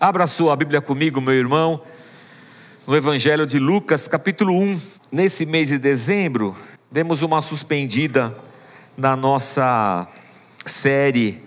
[0.00, 1.78] Abra sua Bíblia comigo, meu irmão,
[2.86, 4.80] no Evangelho de Lucas, capítulo 1.
[5.12, 6.56] Nesse mês de dezembro,
[6.90, 8.34] demos uma suspendida
[8.96, 10.08] na nossa
[10.64, 11.44] série,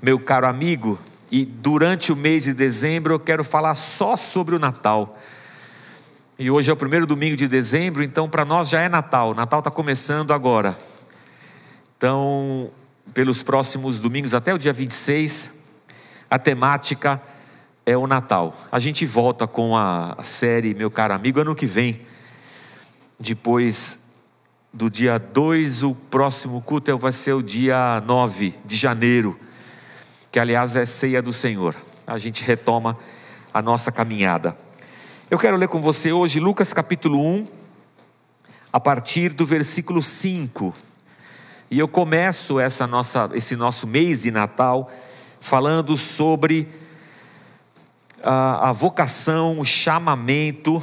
[0.00, 0.96] meu caro amigo,
[1.28, 5.18] e durante o mês de dezembro eu quero falar só sobre o Natal.
[6.38, 9.34] E hoje é o primeiro domingo de dezembro, então para nós já é Natal.
[9.34, 10.78] Natal está começando agora.
[11.96, 12.70] Então,
[13.12, 15.58] pelos próximos domingos até o dia 26,
[16.30, 17.20] a temática
[17.84, 18.56] é o Natal.
[18.70, 22.00] A gente volta com a série Meu Caro Amigo ano que vem.
[23.18, 24.10] Depois
[24.72, 29.38] do dia 2, o próximo culto vai ser o dia 9 de janeiro,
[30.30, 31.76] que aliás é ceia do Senhor.
[32.06, 32.96] A gente retoma
[33.52, 34.56] a nossa caminhada.
[35.30, 37.46] Eu quero ler com você hoje Lucas capítulo 1,
[38.72, 40.72] a partir do versículo 5.
[41.70, 44.90] E eu começo essa nossa, esse nosso mês de Natal
[45.40, 46.68] falando sobre
[48.22, 50.82] a, a vocação, o chamamento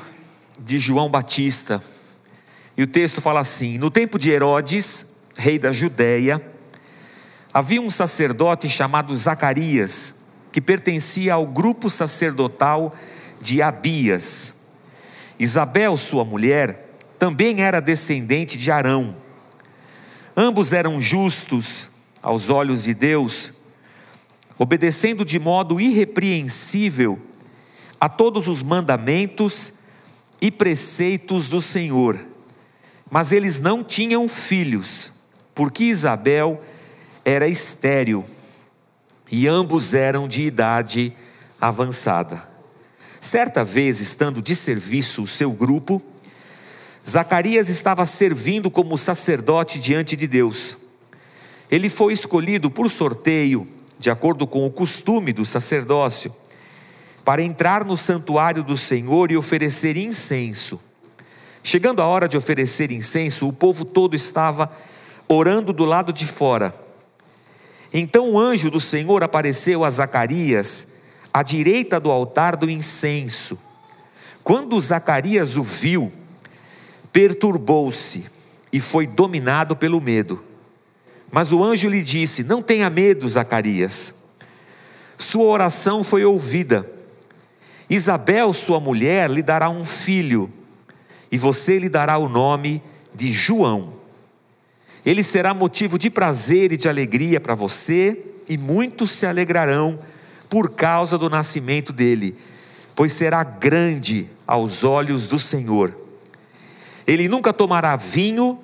[0.60, 1.82] de João Batista.
[2.78, 6.42] E o texto fala assim: No tempo de Herodes, rei da Judéia,
[7.54, 12.94] havia um sacerdote chamado Zacarias, que pertencia ao grupo sacerdotal
[13.42, 14.56] de Abias.
[15.40, 19.16] Isabel, sua mulher, também era descendente de Arão.
[20.36, 21.90] Ambos eram justos
[22.22, 23.54] aos olhos de Deus,
[24.58, 27.29] obedecendo de modo irrepreensível
[28.00, 29.74] a todos os mandamentos
[30.42, 32.20] e preceitos do Senhor.
[33.12, 35.12] Mas eles não tinham filhos,
[35.54, 36.62] porque Isabel
[37.26, 38.26] era estéril
[39.32, 41.14] e ambos eram de idade
[41.60, 42.48] avançada.
[43.20, 46.02] Certa vez, estando de serviço o seu grupo,
[47.08, 50.78] Zacarias estava servindo como sacerdote diante de Deus.
[51.70, 53.68] Ele foi escolhido por sorteio,
[54.00, 56.34] de acordo com o costume do sacerdócio
[57.30, 60.82] para entrar no santuário do Senhor e oferecer incenso.
[61.62, 64.68] Chegando a hora de oferecer incenso, o povo todo estava
[65.28, 66.74] orando do lado de fora.
[67.94, 70.96] Então o anjo do Senhor apareceu a Zacarias,
[71.32, 73.60] à direita do altar do incenso.
[74.44, 76.12] Quando Zacarias o viu,
[77.14, 78.26] perturbou-se
[78.74, 80.44] e foi dominado pelo medo.
[81.32, 84.16] Mas o anjo lhe disse: Não tenha medo, Zacarias.
[85.16, 86.98] Sua oração foi ouvida
[87.90, 90.52] Isabel, sua mulher, lhe dará um filho,
[91.32, 92.84] e você lhe dará o nome
[93.16, 93.94] de João.
[95.04, 99.98] Ele será motivo de prazer e de alegria para você, e muitos se alegrarão
[100.50, 102.36] por causa do nascimento dele,
[102.96, 105.96] pois será grande aos olhos do Senhor.
[107.08, 108.60] Ele nunca tomará vinho,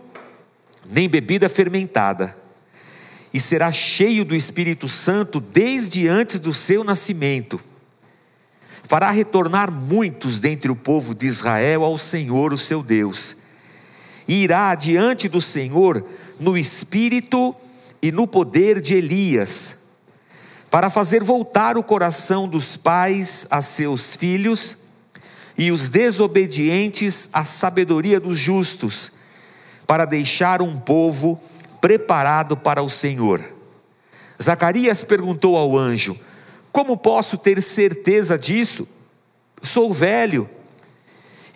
[0.88, 2.38] nem bebida fermentada,
[3.34, 7.60] e será cheio do Espírito Santo desde antes do seu nascimento
[8.88, 13.38] fará retornar muitos dentre o povo de Israel ao Senhor, o seu Deus.
[14.28, 16.06] E irá diante do Senhor
[16.40, 17.56] no espírito
[18.02, 19.80] e no poder de Elias,
[20.70, 24.78] para fazer voltar o coração dos pais a seus filhos
[25.58, 29.14] e os desobedientes à sabedoria dos justos,
[29.88, 31.42] para deixar um povo
[31.80, 33.44] preparado para o Senhor.
[34.42, 36.18] Zacarias perguntou ao anjo:
[36.76, 38.86] como posso ter certeza disso?
[39.64, 40.50] Sou velho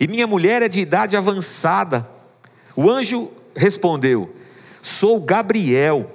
[0.00, 2.08] e minha mulher é de idade avançada.
[2.74, 4.34] O anjo respondeu:
[4.82, 6.10] Sou Gabriel,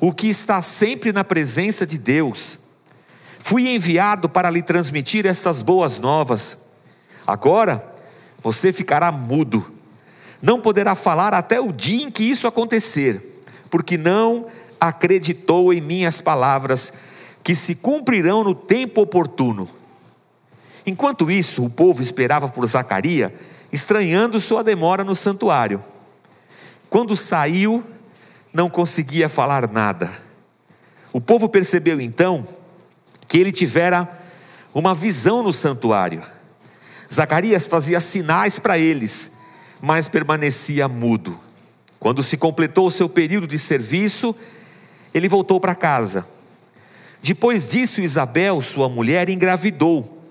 [0.00, 2.58] o que está sempre na presença de Deus.
[3.38, 6.70] Fui enviado para lhe transmitir estas boas novas.
[7.24, 7.94] Agora
[8.42, 9.64] você ficará mudo,
[10.42, 14.46] não poderá falar até o dia em que isso acontecer, porque não
[14.80, 17.05] acreditou em minhas palavras
[17.46, 19.68] que se cumprirão no tempo oportuno.
[20.84, 23.30] Enquanto isso, o povo esperava por Zacarias,
[23.72, 25.80] estranhando sua demora no santuário.
[26.90, 27.84] Quando saiu,
[28.52, 30.10] não conseguia falar nada.
[31.12, 32.44] O povo percebeu então
[33.28, 34.08] que ele tivera
[34.74, 36.24] uma visão no santuário.
[37.14, 39.34] Zacarias fazia sinais para eles,
[39.80, 41.38] mas permanecia mudo.
[42.00, 44.34] Quando se completou o seu período de serviço,
[45.14, 46.26] ele voltou para casa.
[47.26, 50.22] Depois disso, Isabel, sua mulher, engravidou.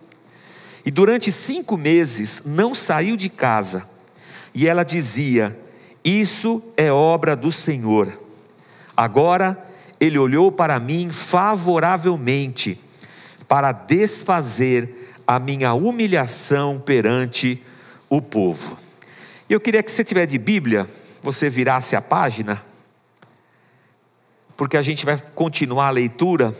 [0.86, 3.86] E durante cinco meses não saiu de casa.
[4.54, 5.60] E ela dizia:
[6.06, 8.18] Isso é obra do Senhor.
[8.96, 9.62] Agora
[10.00, 12.80] ele olhou para mim favoravelmente,
[13.46, 17.62] para desfazer a minha humilhação perante
[18.10, 18.78] o povo.
[19.50, 20.90] E eu queria que você tiver de Bíblia,
[21.22, 22.64] você virasse a página,
[24.56, 26.56] porque a gente vai continuar a leitura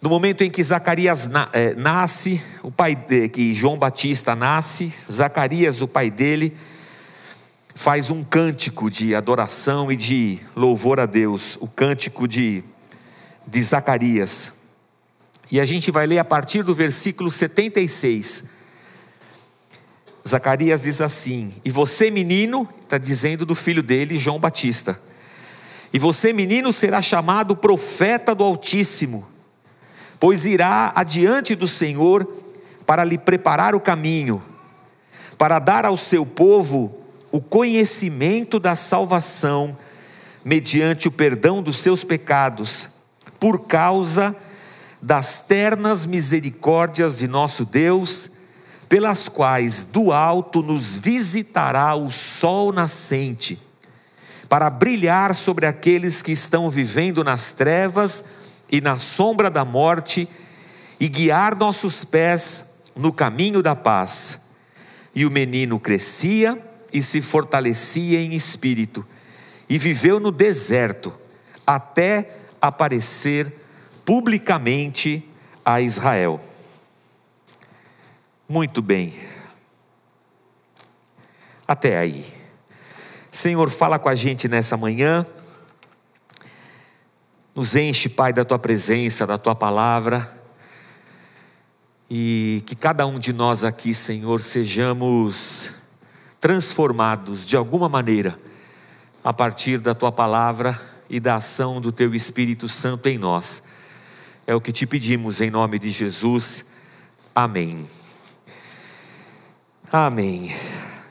[0.00, 5.80] No momento em que Zacarias é, nasce, o pai de, que João Batista nasce, Zacarias,
[5.80, 6.56] o pai dele,
[7.74, 12.62] faz um cântico de adoração e de louvor a Deus, o cântico de,
[13.44, 14.52] de Zacarias.
[15.50, 18.50] E a gente vai ler a partir do versículo 76.
[20.28, 25.00] Zacarias diz assim: E você, menino, está dizendo do filho dele, João Batista,
[25.92, 29.37] e você, menino, será chamado profeta do Altíssimo
[30.20, 32.26] pois irá adiante do Senhor
[32.86, 34.42] para lhe preparar o caminho,
[35.36, 36.98] para dar ao seu povo
[37.30, 39.76] o conhecimento da salvação,
[40.44, 42.88] mediante o perdão dos seus pecados,
[43.38, 44.34] por causa
[45.00, 48.30] das ternas misericórdias de nosso Deus,
[48.88, 53.58] pelas quais do alto nos visitará o sol nascente,
[54.48, 58.24] para brilhar sobre aqueles que estão vivendo nas trevas
[58.70, 60.28] e na sombra da morte,
[61.00, 64.46] e guiar nossos pés no caminho da paz.
[65.14, 66.60] E o menino crescia
[66.92, 69.06] e se fortalecia em espírito,
[69.68, 71.12] e viveu no deserto,
[71.66, 73.52] até aparecer
[74.04, 75.22] publicamente
[75.64, 76.40] a Israel.
[78.48, 79.14] Muito bem.
[81.66, 82.24] Até aí.
[83.30, 85.26] Senhor, fala com a gente nessa manhã.
[87.58, 90.32] Nos enche, Pai, da tua presença, da tua palavra.
[92.08, 95.70] E que cada um de nós aqui, Senhor, sejamos
[96.38, 98.38] transformados de alguma maneira
[99.24, 103.64] a partir da tua palavra e da ação do teu Espírito Santo em nós.
[104.46, 106.66] É o que te pedimos em nome de Jesus.
[107.34, 107.84] Amém.
[109.90, 110.54] Amém.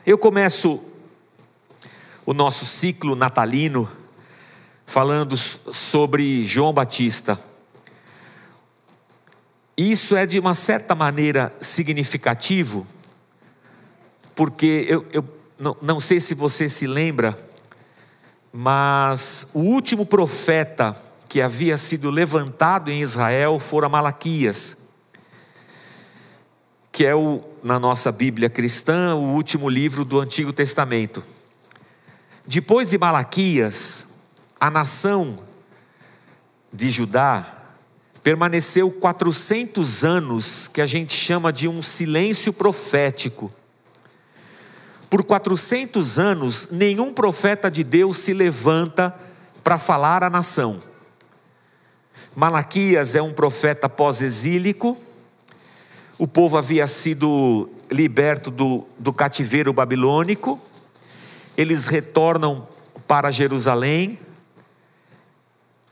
[0.06, 0.82] Eu começo
[2.24, 3.97] o nosso ciclo natalino
[4.88, 7.38] falando sobre João Batista.
[9.76, 12.86] Isso é de uma certa maneira significativo,
[14.34, 15.22] porque eu, eu
[15.58, 17.38] não, não sei se você se lembra,
[18.50, 20.96] mas o último profeta
[21.28, 24.88] que havia sido levantado em Israel fora Malaquias,
[26.90, 31.22] que é o, na nossa Bíblia cristã, o último livro do Antigo Testamento.
[32.46, 34.08] Depois de Malaquias,
[34.60, 35.38] a nação
[36.72, 37.54] de Judá
[38.22, 43.50] permaneceu 400 anos, que a gente chama de um silêncio profético.
[45.08, 49.14] Por 400 anos, nenhum profeta de Deus se levanta
[49.64, 50.82] para falar à nação.
[52.36, 54.96] Malaquias é um profeta pós-exílico,
[56.18, 60.60] o povo havia sido liberto do, do cativeiro babilônico,
[61.56, 62.68] eles retornam
[63.06, 64.18] para Jerusalém,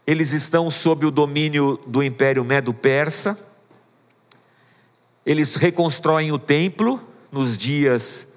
[0.07, 3.37] eles estão sob o domínio do Império Medo-Persa.
[5.25, 8.35] Eles reconstroem o templo nos dias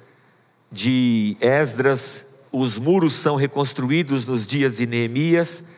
[0.72, 5.70] de Esdras, os muros são reconstruídos nos dias de Neemias.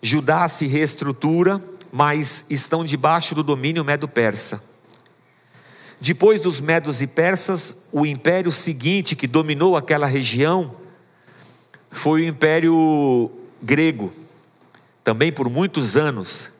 [0.00, 1.60] Judá se reestrutura,
[1.92, 4.62] mas estão debaixo do domínio medo-persa.
[6.00, 10.76] Depois dos medos e persas, o império seguinte que dominou aquela região
[11.90, 13.28] foi o império
[13.60, 14.12] grego
[15.08, 16.50] também por muitos anos.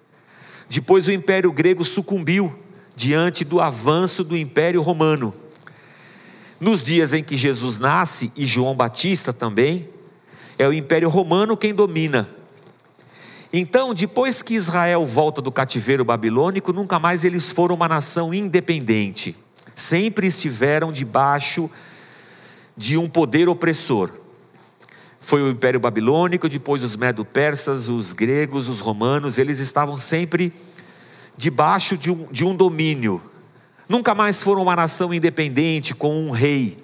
[0.71, 2.50] Depois o Império Grego sucumbiu
[2.97, 5.35] diante do avanço do Império Romano.
[6.59, 9.87] Nos dias em que Jesus nasce, e João Batista também,
[10.59, 12.26] é o Império Romano quem domina.
[13.52, 19.37] Então, depois que Israel volta do cativeiro babilônico, nunca mais eles foram uma nação independente.
[19.76, 21.71] Sempre estiveram debaixo
[22.75, 24.11] de um poder opressor.
[25.28, 30.50] Foi o Império Babilônico, depois os Medo-Persas, os gregos, os romanos, eles estavam sempre
[31.37, 33.20] debaixo de um, de um domínio.
[33.87, 36.78] Nunca mais foram uma nação independente com um rei.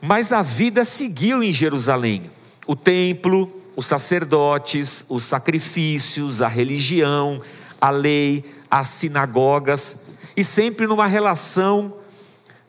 [0.00, 2.30] Mas a vida seguiu em Jerusalém.
[2.68, 7.42] O templo, os sacerdotes, os sacrifícios, a religião,
[7.80, 10.04] a lei, as sinagogas,
[10.36, 11.92] e sempre numa relação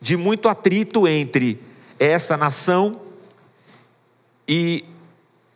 [0.00, 1.60] de muito atrito entre
[2.00, 3.03] essa nação
[4.48, 4.84] e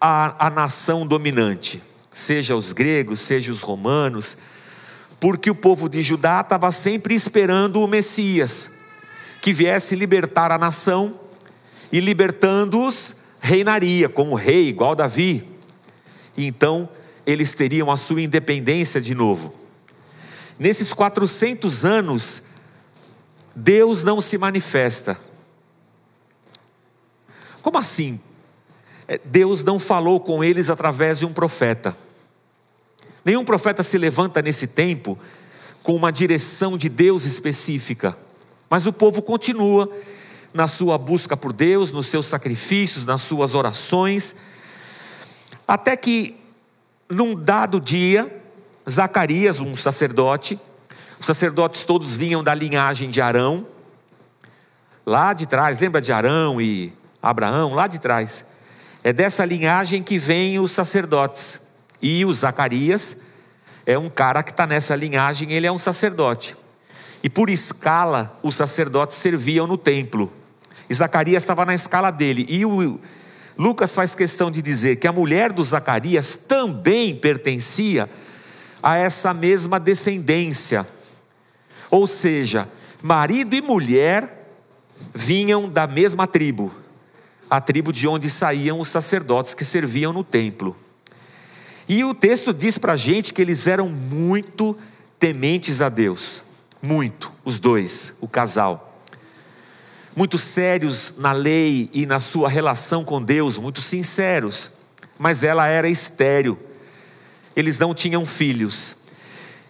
[0.01, 4.39] a, a nação dominante, seja os gregos, seja os romanos,
[5.21, 8.79] porque o povo de Judá estava sempre esperando o Messias,
[9.43, 11.19] que viesse libertar a nação,
[11.91, 15.49] e libertando-os, reinaria como rei, igual Davi.
[16.37, 16.89] E então
[17.27, 19.55] eles teriam a sua independência de novo.
[20.59, 22.43] Nesses 400 anos,
[23.55, 25.19] Deus não se manifesta.
[27.63, 28.21] Como assim?
[29.09, 31.97] É, Deus não falou com eles através de um profeta.
[33.25, 35.19] Nenhum profeta se levanta nesse tempo
[35.83, 38.17] com uma direção de Deus específica,
[38.69, 39.91] mas o povo continua
[40.53, 44.37] na sua busca por Deus, nos seus sacrifícios, nas suas orações,
[45.67, 46.37] até que
[47.09, 48.43] num dado dia,
[48.89, 50.59] Zacarias, um sacerdote,
[51.19, 53.67] os sacerdotes todos vinham da linhagem de Arão,
[55.07, 58.58] lá de trás, lembra de Arão e Abraão, lá de trás.
[59.09, 61.61] É dessa linhagem que vêm os sacerdotes.
[62.03, 63.23] E o Zacarias
[63.87, 66.55] é um cara que está nessa linhagem, ele é um sacerdote.
[67.23, 70.31] E por escala, os sacerdotes serviam no templo.
[70.91, 72.45] E Zacarias estava na escala dele.
[72.51, 73.01] E o
[73.57, 78.11] Lucas faz questão de dizer que a mulher do Zacarias também pertencia
[78.83, 80.87] a essa mesma descendência.
[81.91, 82.69] Ou seja,
[83.03, 84.51] marido e mulher
[85.15, 86.71] vinham da mesma tribo,
[87.51, 90.77] a tribo de onde saíam os sacerdotes que serviam no templo.
[91.89, 94.77] E o texto diz para a gente que eles eram muito
[95.19, 96.43] tementes a Deus,
[96.83, 98.89] muito, os dois, o casal
[100.19, 104.73] muito sérios na lei e na sua relação com Deus, muito sinceros,
[105.17, 106.59] mas ela era estéril,
[107.55, 108.97] eles não tinham filhos.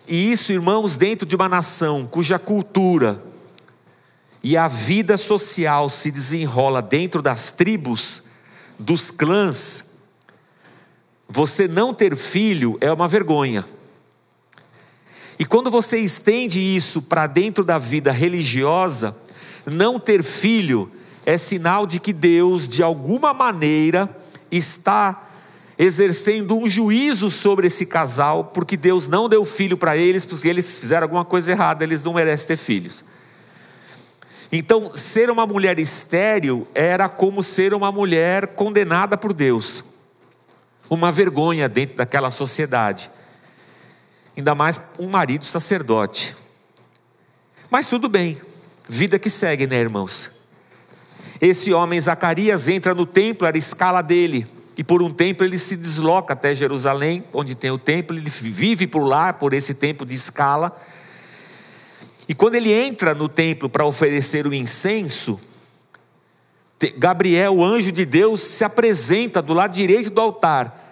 [0.09, 3.23] E isso, irmãos, dentro de uma nação cuja cultura
[4.43, 8.25] e a vida social se desenrola dentro das tribos,
[8.79, 9.89] dos clãs,
[11.29, 13.65] você não ter filho é uma vergonha.
[15.39, 19.17] E quando você estende isso para dentro da vida religiosa,
[19.67, 20.91] não ter filho
[21.27, 24.09] é sinal de que Deus, de alguma maneira,
[24.51, 25.29] está
[25.79, 30.79] exercendo um juízo sobre esse casal, porque Deus não deu filho para eles, porque eles
[30.79, 33.05] fizeram alguma coisa errada, eles não merecem ter filhos.
[34.51, 39.85] Então, ser uma mulher estéril era como ser uma mulher condenada por Deus,
[40.89, 43.11] uma vergonha dentro daquela sociedade,
[44.37, 46.35] ainda mais um marido sacerdote.
[47.71, 48.41] Mas tudo bem,
[48.91, 50.31] Vida que segue, né, irmãos?
[51.39, 54.47] Esse homem Zacarias entra no templo, era a escala dele,
[54.79, 58.87] e por um tempo ele se desloca até Jerusalém, onde tem o templo, ele vive
[58.87, 60.75] por lá, por esse tempo de escala.
[62.29, 65.41] E quando ele entra no templo para oferecer o incenso,
[66.99, 70.85] Gabriel, o anjo de Deus, se apresenta do lado direito do altar.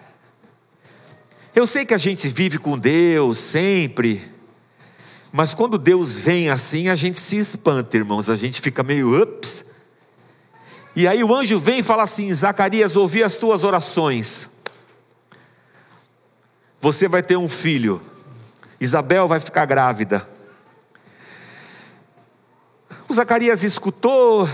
[1.55, 4.27] Eu sei que a gente vive com Deus sempre,
[5.31, 9.67] mas quando Deus vem assim, a gente se espanta, irmãos, a gente fica meio ups.
[10.95, 14.49] E aí o anjo vem e fala assim: Zacarias, ouvi as tuas orações.
[16.81, 18.01] Você vai ter um filho.
[18.79, 20.27] Isabel vai ficar grávida.
[23.09, 24.49] O Zacarias escutou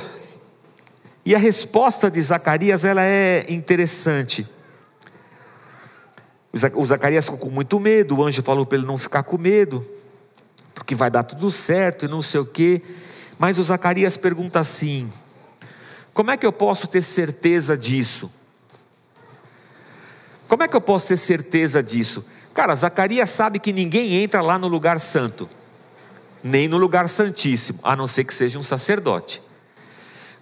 [1.26, 4.48] e a resposta de Zacarias ela é interessante.
[6.76, 9.84] O Zacarias ficou com muito medo, o anjo falou para ele não ficar com medo
[10.74, 12.82] porque vai dar tudo certo e não sei o quê.
[13.40, 15.12] Mas o Zacarias pergunta assim:
[16.14, 18.32] como é que eu posso ter certeza disso?
[20.48, 22.24] Como é que eu posso ter certeza disso?
[22.54, 25.50] Cara, Zacarias sabe que ninguém entra lá no lugar santo,
[26.44, 29.42] nem no lugar santíssimo, a não ser que seja um sacerdote.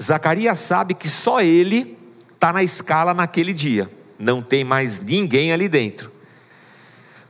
[0.02, 1.98] Zacarias sabe que só ele
[2.34, 6.12] está na escala naquele dia, não tem mais ninguém ali dentro.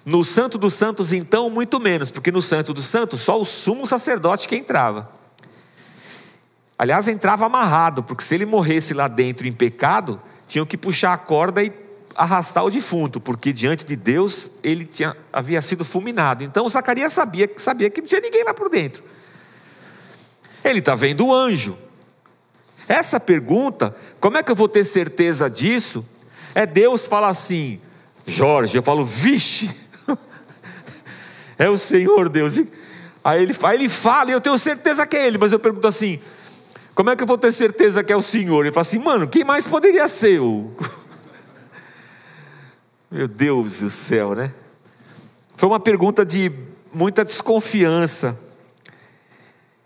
[0.06, 3.86] No Santo dos Santos, então, muito menos, porque no Santo dos Santos só o sumo
[3.86, 5.12] sacerdote que entrava.
[6.78, 11.18] Aliás, entrava amarrado, porque se ele morresse lá dentro em pecado, tinham que puxar a
[11.18, 11.70] corda e
[12.15, 16.44] arrastar o defunto, porque diante de Deus ele tinha, havia sido fulminado.
[16.44, 19.03] Então Zacarias sabia, sabia que não tinha ninguém lá por dentro.
[20.63, 21.77] Ele está vendo o anjo.
[22.88, 26.06] Essa pergunta, como é que eu vou ter certeza disso?
[26.53, 27.80] É Deus fala assim,
[28.27, 29.70] Jorge, eu falo, vixe,
[31.58, 32.60] é o Senhor Deus.
[33.24, 35.88] Aí ele, aí ele fala, e eu tenho certeza que é Ele, mas eu pergunto
[35.88, 36.20] assim:
[36.96, 38.62] como é que eu vou ter certeza que é o Senhor?
[38.62, 40.39] Ele fala assim, mano, quem mais poderia ser?
[43.13, 44.53] Meu Deus do céu, né?
[45.58, 46.50] Foi uma pergunta de
[46.94, 48.39] muita desconfiança.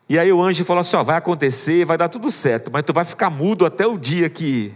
[0.07, 2.93] E aí o anjo falou assim: ó, vai acontecer, vai dar tudo certo, mas tu
[2.93, 4.71] vai ficar mudo até o dia que,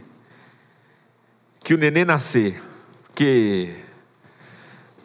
[1.60, 2.60] que o nenê nascer.
[3.06, 3.72] Porque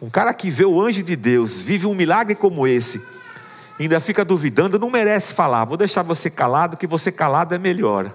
[0.01, 2.99] um cara que vê o anjo de Deus, vive um milagre como esse,
[3.79, 5.65] ainda fica duvidando, não merece falar.
[5.65, 8.11] Vou deixar você calado, que você calado é melhor.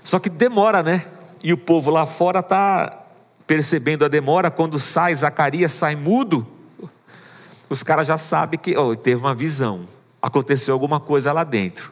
[0.00, 1.06] Só que demora, né?
[1.40, 3.01] E o povo lá fora está
[3.46, 4.50] percebendo a demora.
[4.50, 6.46] Quando sai, Zacarias sai mudo.
[7.68, 9.88] Os caras já sabem que oh, teve uma visão,
[10.20, 11.90] aconteceu alguma coisa lá dentro.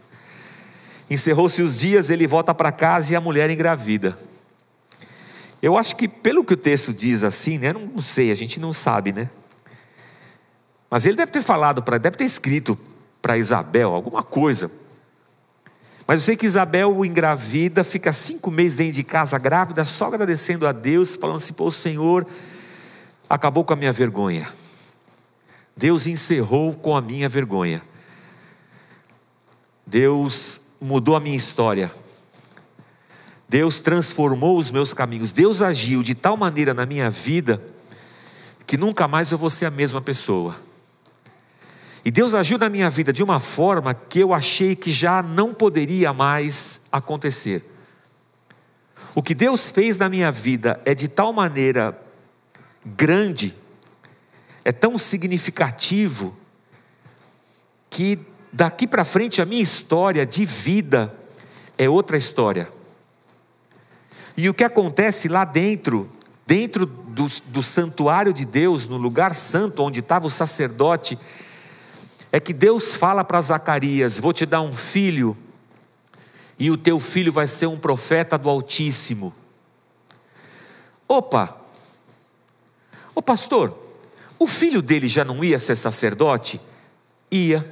[1.08, 4.16] Encerrou-se os dias, ele volta para casa e a mulher engravida.
[5.62, 7.72] Eu acho que, pelo que o texto diz assim, né?
[7.72, 9.28] Não sei, a gente não sabe, né?
[10.90, 12.78] Mas ele deve ter falado para, deve ter escrito
[13.20, 14.70] para Isabel alguma coisa.
[16.10, 20.66] Mas eu sei que Isabel engravida, fica cinco meses dentro de casa grávida, só agradecendo
[20.66, 22.26] a Deus, falando assim: pô, o Senhor
[23.28, 24.52] acabou com a minha vergonha.
[25.76, 27.80] Deus encerrou com a minha vergonha.
[29.86, 31.92] Deus mudou a minha história.
[33.48, 35.30] Deus transformou os meus caminhos.
[35.30, 37.62] Deus agiu de tal maneira na minha vida
[38.66, 40.56] que nunca mais eu vou ser a mesma pessoa.
[42.04, 45.52] E Deus agiu na minha vida de uma forma que eu achei que já não
[45.52, 47.64] poderia mais acontecer.
[49.14, 51.98] O que Deus fez na minha vida é de tal maneira
[52.84, 53.54] grande,
[54.64, 56.36] é tão significativo,
[57.90, 58.18] que
[58.52, 61.12] daqui para frente a minha história de vida
[61.76, 62.70] é outra história.
[64.36, 66.08] E o que acontece lá dentro,
[66.46, 71.18] dentro do, do santuário de Deus, no lugar santo onde estava o sacerdote,
[72.32, 75.36] é que Deus fala para Zacarias: Vou te dar um filho,
[76.58, 79.34] e o teu filho vai ser um profeta do Altíssimo.
[81.08, 81.56] Opa!
[83.14, 83.76] Ô pastor,
[84.38, 86.60] o filho dele já não ia ser sacerdote?
[87.30, 87.64] Ia.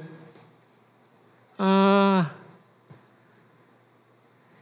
[1.57, 2.29] Ah.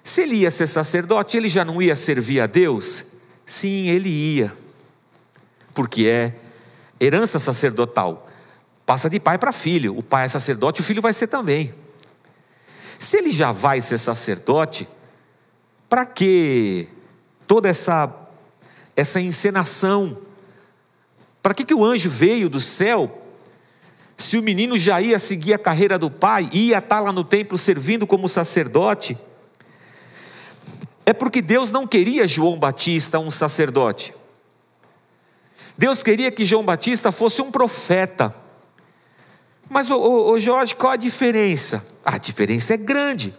[0.03, 3.03] Se ele ia ser sacerdote, ele já não ia servir a Deus?
[3.45, 4.53] Sim, ele ia.
[5.73, 6.33] Porque é
[6.99, 8.27] herança sacerdotal.
[8.87, 9.97] Passa de pai para filho.
[9.97, 11.73] O pai é sacerdote, o filho vai ser também.
[12.97, 14.87] Se ele já vai ser sacerdote,
[15.89, 16.87] para que
[17.45, 18.11] toda essa
[18.95, 20.17] essa encenação?
[21.43, 23.21] Para que, que o anjo veio do céu?
[24.17, 27.57] Se o menino já ia seguir a carreira do pai, ia estar lá no templo
[27.57, 29.17] servindo como sacerdote,
[31.05, 34.13] é porque Deus não queria João Batista um sacerdote.
[35.77, 38.46] Deus queria que João Batista fosse um profeta.
[39.69, 41.85] Mas, ô, ô, ô Jorge, qual a diferença?
[42.03, 43.33] A diferença é grande.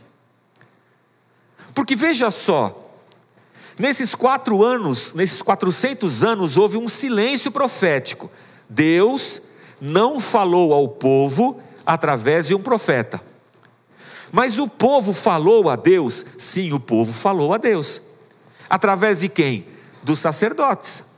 [1.75, 2.93] Porque veja só,
[3.79, 8.31] nesses quatro anos, nesses 400 anos, houve um silêncio profético.
[8.69, 9.41] Deus
[9.81, 13.21] não falou ao povo através de um profeta.
[14.31, 16.25] Mas o povo falou a Deus?
[16.39, 18.03] Sim, o povo falou a Deus.
[18.69, 19.67] Através de quem?
[20.03, 21.18] Dos sacerdotes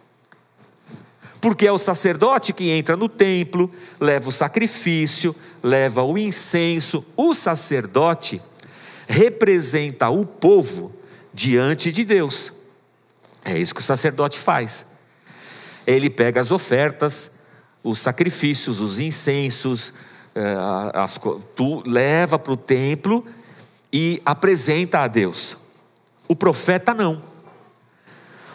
[1.40, 7.04] porque é o sacerdote que entra no templo, leva o sacrifício, leva o incenso.
[7.16, 8.40] O sacerdote
[9.08, 10.94] representa o povo
[11.32, 12.52] diante de Deus.
[13.44, 14.86] É isso que o sacerdote faz.
[15.86, 17.40] Ele pega as ofertas,
[17.82, 19.94] os sacrifícios, os incensos,
[20.34, 20.54] eh,
[20.92, 21.18] as,
[21.56, 23.24] tu, leva para o templo
[23.92, 25.56] e apresenta a Deus.
[26.28, 27.29] O profeta não.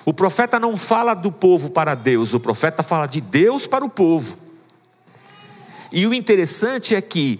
[0.05, 3.89] O profeta não fala do povo para Deus, o profeta fala de Deus para o
[3.89, 4.37] povo.
[5.91, 7.39] E o interessante é que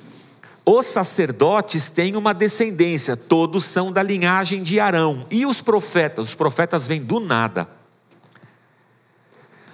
[0.65, 5.23] os sacerdotes têm uma descendência, todos são da linhagem de Arão.
[5.29, 6.29] E os profetas?
[6.29, 7.69] Os profetas vêm do nada.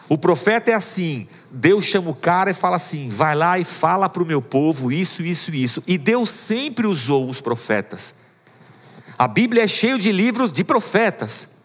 [0.09, 4.09] O profeta é assim: Deus chama o cara e fala assim: vai lá e fala
[4.09, 5.81] para o meu povo isso, isso, isso.
[5.87, 8.15] E Deus sempre usou os profetas.
[9.17, 11.60] A Bíblia é cheia de livros de profetas.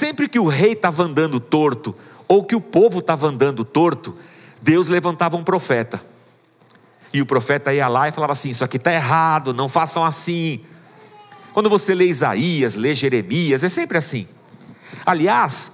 [0.00, 1.94] Sempre que o rei estava andando torto,
[2.26, 4.16] ou que o povo estava andando torto,
[4.62, 6.00] Deus levantava um profeta.
[7.12, 10.64] E o profeta ia lá e falava assim: Isso aqui está errado, não façam assim.
[11.52, 14.26] Quando você lê Isaías, lê Jeremias, é sempre assim.
[15.04, 15.70] Aliás,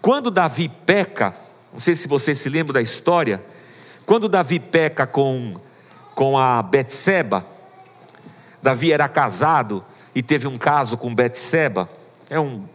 [0.00, 1.32] quando Davi peca,
[1.72, 3.40] não sei se você se lembra da história,
[4.04, 5.54] quando Davi peca com,
[6.16, 7.46] com a Betseba,
[8.60, 11.88] Davi era casado e teve um caso com Betseba,
[12.28, 12.71] é um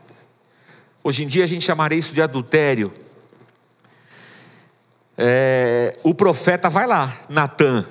[1.08, 2.92] Hoje em dia a gente chamaria isso de adultério.
[5.18, 7.88] É, o profeta vai lá, Natan,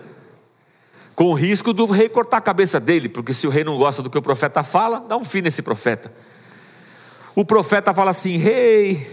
[1.15, 4.03] com o risco do rei cortar a cabeça dele, porque se o rei não gosta
[4.03, 6.13] do que o profeta fala, dá um fim nesse profeta.
[7.35, 9.11] O profeta fala assim: Rei,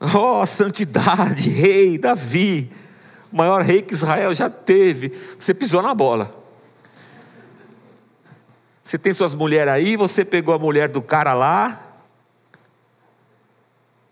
[0.00, 2.72] ó oh, santidade, rei Davi,
[3.30, 6.34] o maior rei que Israel já teve, você pisou na bola.
[8.82, 11.91] Você tem suas mulheres aí, você pegou a mulher do cara lá,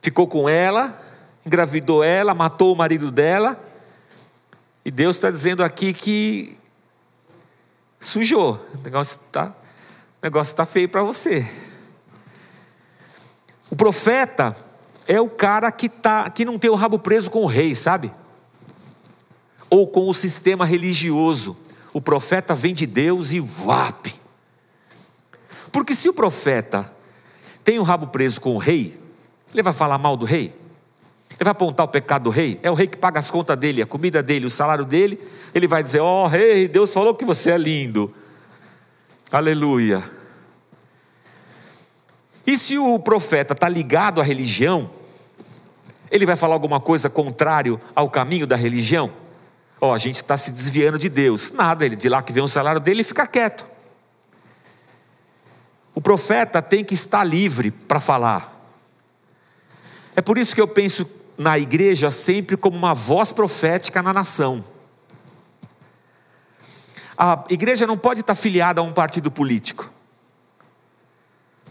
[0.00, 1.00] ficou com ela,
[1.44, 3.62] engravidou ela, matou o marido dela.
[4.84, 6.58] E Deus está dizendo aqui que
[7.98, 8.54] sujou.
[8.74, 9.54] O negócio está
[10.56, 11.48] tá feio para você.
[13.70, 14.56] O profeta
[15.06, 18.12] é o cara que, tá, que não tem o rabo preso com o rei, sabe?
[19.68, 21.56] Ou com o sistema religioso.
[21.92, 24.14] O profeta vem de Deus e vape.
[25.70, 26.90] Porque se o profeta
[27.62, 28.99] tem o rabo preso com o rei,
[29.52, 30.54] ele vai falar mal do rei?
[31.30, 32.60] Ele vai apontar o pecado do rei?
[32.62, 35.18] É o rei que paga as contas dele, a comida dele, o salário dele.
[35.54, 38.14] Ele vai dizer: Ó oh, rei, Deus falou que você é lindo.
[39.32, 40.02] Aleluia.
[42.46, 44.90] E se o profeta está ligado à religião,
[46.10, 49.10] ele vai falar alguma coisa contrário ao caminho da religião?
[49.80, 51.52] Ó, oh, a gente está se desviando de Deus.
[51.52, 53.64] Nada, ele de lá que vem o salário dele, fica quieto.
[55.94, 58.59] O profeta tem que estar livre para falar.
[60.20, 64.62] É por isso que eu penso na igreja sempre como uma voz profética na nação.
[67.16, 69.90] A igreja não pode estar filiada a um partido político.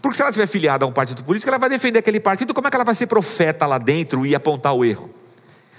[0.02, 2.66] Porque se ela estiver filiada a um partido político, ela vai defender aquele partido, como
[2.66, 5.08] é que ela vai ser profeta lá dentro e apontar o erro?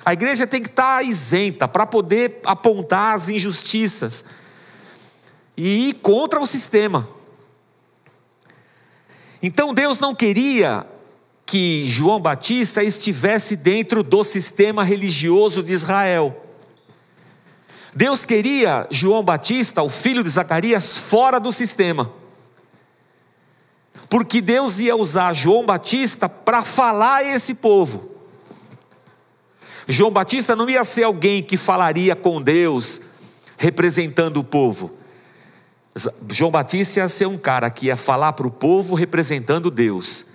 [0.06, 4.24] A igreja tem que estar isenta para poder apontar as injustiças
[5.58, 7.06] e ir contra o sistema.
[9.44, 10.86] Então Deus não queria
[11.52, 16.46] que João Batista estivesse dentro do sistema religioso de Israel.
[17.94, 22.10] Deus queria João Batista, o filho de Zacarias, fora do sistema.
[24.10, 28.12] Porque Deus ia usar João Batista para falar a esse povo.
[29.90, 33.02] João Batista não ia ser alguém que falaria com Deus,
[33.58, 34.90] representando o povo.
[36.30, 40.31] João Batista ia ser um cara que ia falar para o povo representando Deus.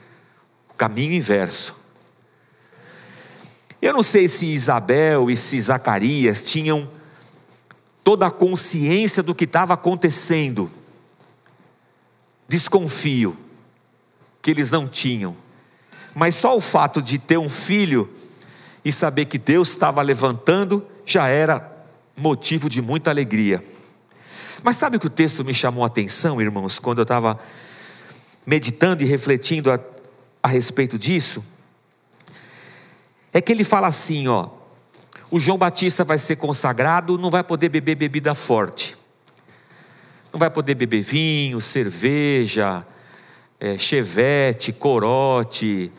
[0.77, 1.75] Caminho inverso.
[3.81, 6.91] Eu não sei se Isabel e se Zacarias tinham
[8.03, 10.71] toda a consciência do que estava acontecendo.
[12.49, 13.37] Desconfio
[14.41, 15.37] que eles não tinham.
[16.15, 18.09] Mas só o fato de ter um filho
[18.85, 21.77] e saber que Deus estava levantando já era
[22.17, 23.63] motivo de muita alegria.
[24.63, 27.39] Mas sabe o que o texto me chamou a atenção, irmãos, quando eu estava
[28.47, 29.79] meditando e refletindo a,
[30.47, 31.45] a respeito disso?
[33.33, 34.49] É que ele fala assim, ó,
[35.31, 38.97] o João Batista vai ser consagrado, não vai poder beber bebida forte.
[40.33, 42.87] Não vai poder beber vinho, cerveja,
[43.59, 45.91] é, chevette, corote.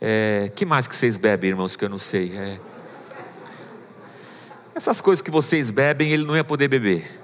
[0.00, 2.32] É, que mais que vocês bebem, irmãos, que eu não sei?
[2.36, 2.58] É.
[4.74, 7.17] Essas coisas que vocês bebem, ele não ia poder beber.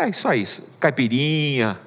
[0.00, 0.62] É só isso.
[0.80, 1.78] Caipirinha.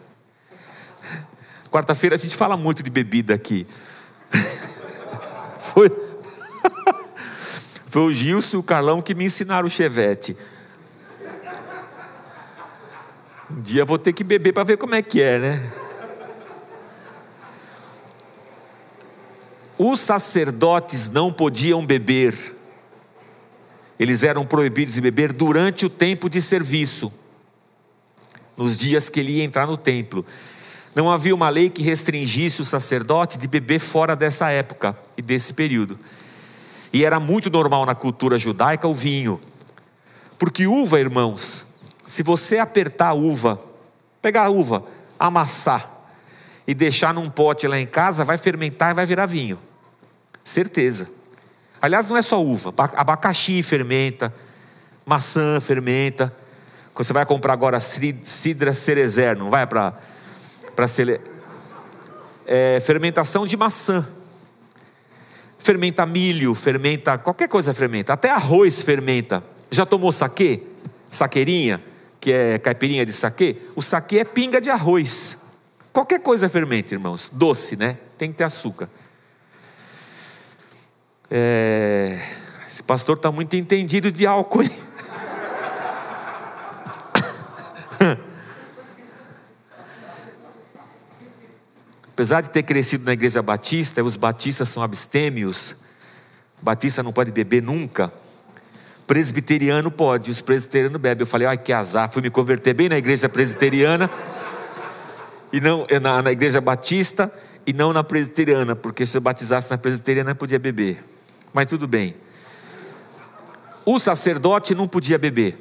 [1.72, 3.66] Quarta-feira a gente fala muito de bebida aqui.
[5.74, 5.90] Foi,
[7.90, 10.38] Foi o Gilson e o Carlão que me ensinaram o chevette.
[13.50, 15.72] Um dia vou ter que beber para ver como é que é, né?
[19.76, 22.36] Os sacerdotes não podiam beber.
[24.00, 27.12] Eles eram proibidos de beber durante o tempo de serviço
[28.58, 30.26] nos dias que ele ia entrar no templo.
[30.96, 35.54] Não havia uma lei que restringisse o sacerdote de beber fora dessa época e desse
[35.54, 35.98] período.
[36.92, 39.42] E era muito normal na cultura judaica o vinho.
[40.38, 41.66] Porque uva, irmãos,
[42.06, 43.60] se você apertar a uva,
[44.22, 44.84] pegar a uva,
[45.20, 45.90] amassar
[46.68, 49.58] e deixar num pote lá em casa, vai fermentar e vai virar vinho.
[50.44, 51.10] Certeza.
[51.82, 54.34] Aliás, não é só uva, abacaxi fermenta,
[55.06, 56.34] maçã fermenta.
[56.96, 59.94] Você vai comprar agora cidra cerezer, não vai para
[60.76, 61.20] para cele...
[62.46, 64.08] é, fermentação de maçã.
[65.58, 69.44] Fermenta milho, fermenta qualquer coisa fermenta, até arroz fermenta.
[69.72, 70.64] Já tomou saquê?
[71.10, 71.82] Saqueirinha,
[72.20, 73.58] que é caipirinha de saquê?
[73.76, 75.38] O saquê é pinga de arroz.
[75.92, 77.30] Qualquer coisa fermenta, irmãos.
[77.32, 77.98] Doce, né?
[78.18, 78.90] Tem que ter açúcar.
[81.30, 82.20] É...
[82.68, 84.64] Esse pastor está muito entendido de álcool.
[84.64, 84.72] Hein?
[92.14, 95.76] Apesar de ter crescido na igreja batista, os batistas são abstêmios.
[96.62, 98.14] Batista não pode beber nunca.
[99.08, 101.24] Presbiteriano pode, os presbiterianos bebem.
[101.24, 104.10] Eu falei, ai que azar, fui me converter bem na igreja presbiteriana
[105.52, 107.34] e não na, na igreja batista
[107.66, 111.04] e não na presbiteriana, porque se eu batizasse na presbiteriana podia beber.
[111.52, 112.16] Mas tudo bem.
[113.86, 115.58] O sacerdote não podia beber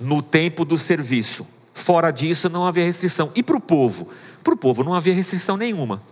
[0.00, 1.46] no tempo do serviço.
[1.74, 3.30] Fora disso não havia restrição.
[3.34, 4.08] E para o povo?
[4.42, 6.02] Para o povo não havia restrição nenhuma.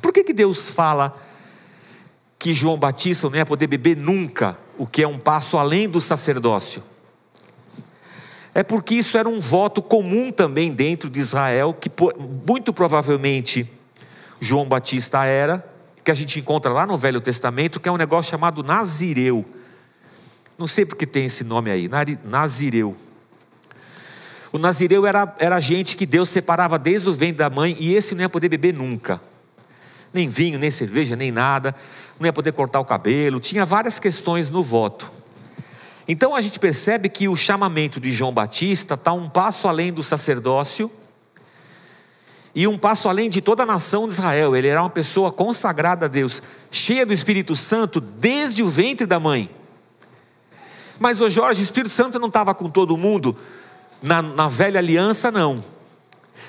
[0.00, 1.16] Por que, que Deus fala
[2.38, 6.00] que João Batista não ia poder beber nunca, o que é um passo além do
[6.00, 6.82] sacerdócio?
[8.54, 11.90] É porque isso era um voto comum também dentro de Israel, que
[12.46, 13.68] muito provavelmente
[14.40, 15.64] João Batista era,
[16.02, 19.44] que a gente encontra lá no Velho Testamento, que é um negócio chamado Nazireu.
[20.58, 21.88] Não sei porque tem esse nome aí,
[22.24, 22.96] Nazireu.
[24.52, 28.14] O nazireu era, era gente que Deus separava desde o ventre da mãe e esse
[28.14, 29.20] não ia poder beber nunca.
[30.12, 31.74] Nem vinho, nem cerveja, nem nada.
[32.18, 33.38] Não ia poder cortar o cabelo.
[33.38, 35.10] Tinha várias questões no voto.
[36.08, 40.02] Então a gente percebe que o chamamento de João Batista está um passo além do
[40.02, 40.90] sacerdócio
[42.52, 44.56] e um passo além de toda a nação de Israel.
[44.56, 49.20] Ele era uma pessoa consagrada a Deus, cheia do Espírito Santo desde o ventre da
[49.20, 49.48] mãe.
[50.98, 53.36] Mas o Jorge, o Espírito Santo não estava com todo mundo
[54.02, 55.62] na, na velha aliança, não.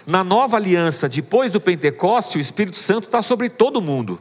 [0.05, 4.19] Na nova aliança, depois do Pentecoste, o Espírito Santo está sobre todo mundo.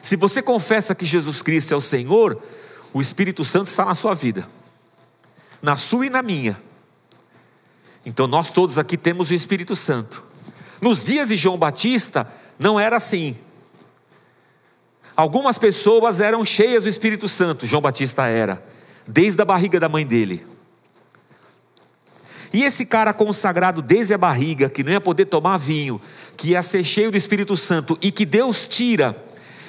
[0.00, 2.40] Se você confessa que Jesus Cristo é o Senhor,
[2.92, 4.48] o Espírito Santo está na sua vida,
[5.60, 6.60] na sua e na minha.
[8.04, 10.22] Então nós todos aqui temos o Espírito Santo.
[10.80, 12.26] Nos dias de João Batista,
[12.58, 13.36] não era assim.
[15.14, 18.64] Algumas pessoas eram cheias do Espírito Santo, João Batista era,
[19.06, 20.46] desde a barriga da mãe dele.
[22.52, 26.00] E esse cara consagrado desde a barriga, que não ia poder tomar vinho,
[26.36, 29.16] que ia ser cheio do Espírito Santo e que Deus tira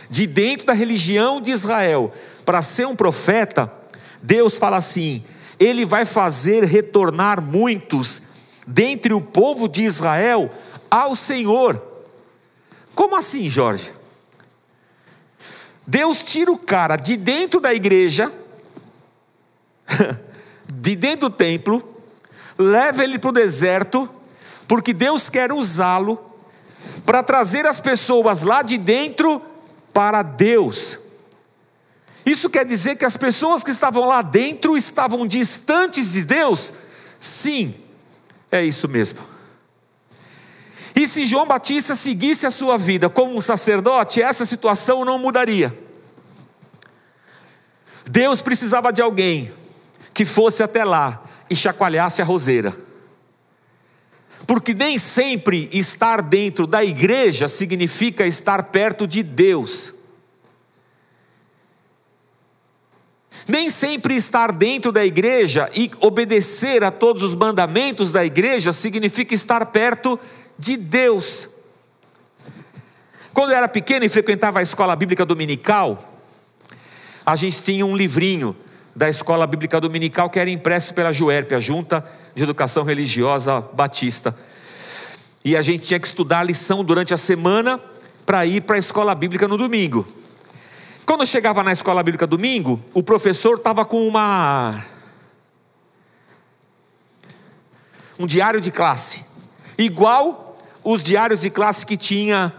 [0.09, 2.11] de dentro da religião de Israel
[2.43, 3.71] para ser um profeta,
[4.21, 5.23] Deus fala assim:
[5.59, 8.23] ele vai fazer retornar muitos
[8.65, 10.49] dentre o povo de Israel
[10.89, 11.81] ao Senhor.
[12.95, 13.91] Como assim, Jorge?
[15.85, 18.31] Deus tira o cara de dentro da igreja,
[20.67, 22.00] de dentro do templo,
[22.61, 24.09] leva ele para o deserto,
[24.67, 26.19] porque Deus quer usá-lo
[27.05, 29.41] para trazer as pessoas lá de dentro
[29.93, 30.99] para Deus.
[32.25, 36.73] Isso quer dizer que as pessoas que estavam lá dentro estavam distantes de Deus?
[37.19, 37.75] Sim,
[38.51, 39.19] é isso mesmo.
[40.95, 45.75] E se João Batista seguisse a sua vida como um sacerdote, essa situação não mudaria.
[48.05, 49.51] Deus precisava de alguém
[50.13, 52.73] que fosse até lá e chacoalhasse a roseira.
[54.47, 59.93] Porque nem sempre estar dentro da igreja significa estar perto de Deus.
[63.45, 69.33] Nem sempre estar dentro da igreja e obedecer a todos os mandamentos da igreja significa
[69.33, 70.17] estar perto
[70.57, 71.49] de Deus.
[73.33, 76.17] Quando eu era pequeno e frequentava a escola bíblica dominical,
[77.25, 78.55] a gente tinha um livrinho
[78.95, 82.03] da escola bíblica dominical que era impresso pela JUERP, a Junta
[82.35, 84.35] de Educação Religiosa Batista.
[85.43, 87.79] E a gente tinha que estudar a lição durante a semana
[88.25, 90.07] para ir para a escola bíblica no domingo.
[91.05, 94.85] Quando eu chegava na escola bíblica domingo, o professor estava com uma
[98.19, 99.25] um diário de classe,
[99.77, 102.53] igual os diários de classe que tinha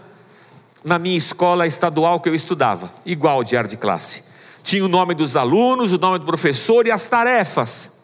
[0.82, 4.31] na minha escola estadual que eu estudava, igual o diário de classe.
[4.62, 8.03] Tinha o nome dos alunos, o nome do professor e as tarefas.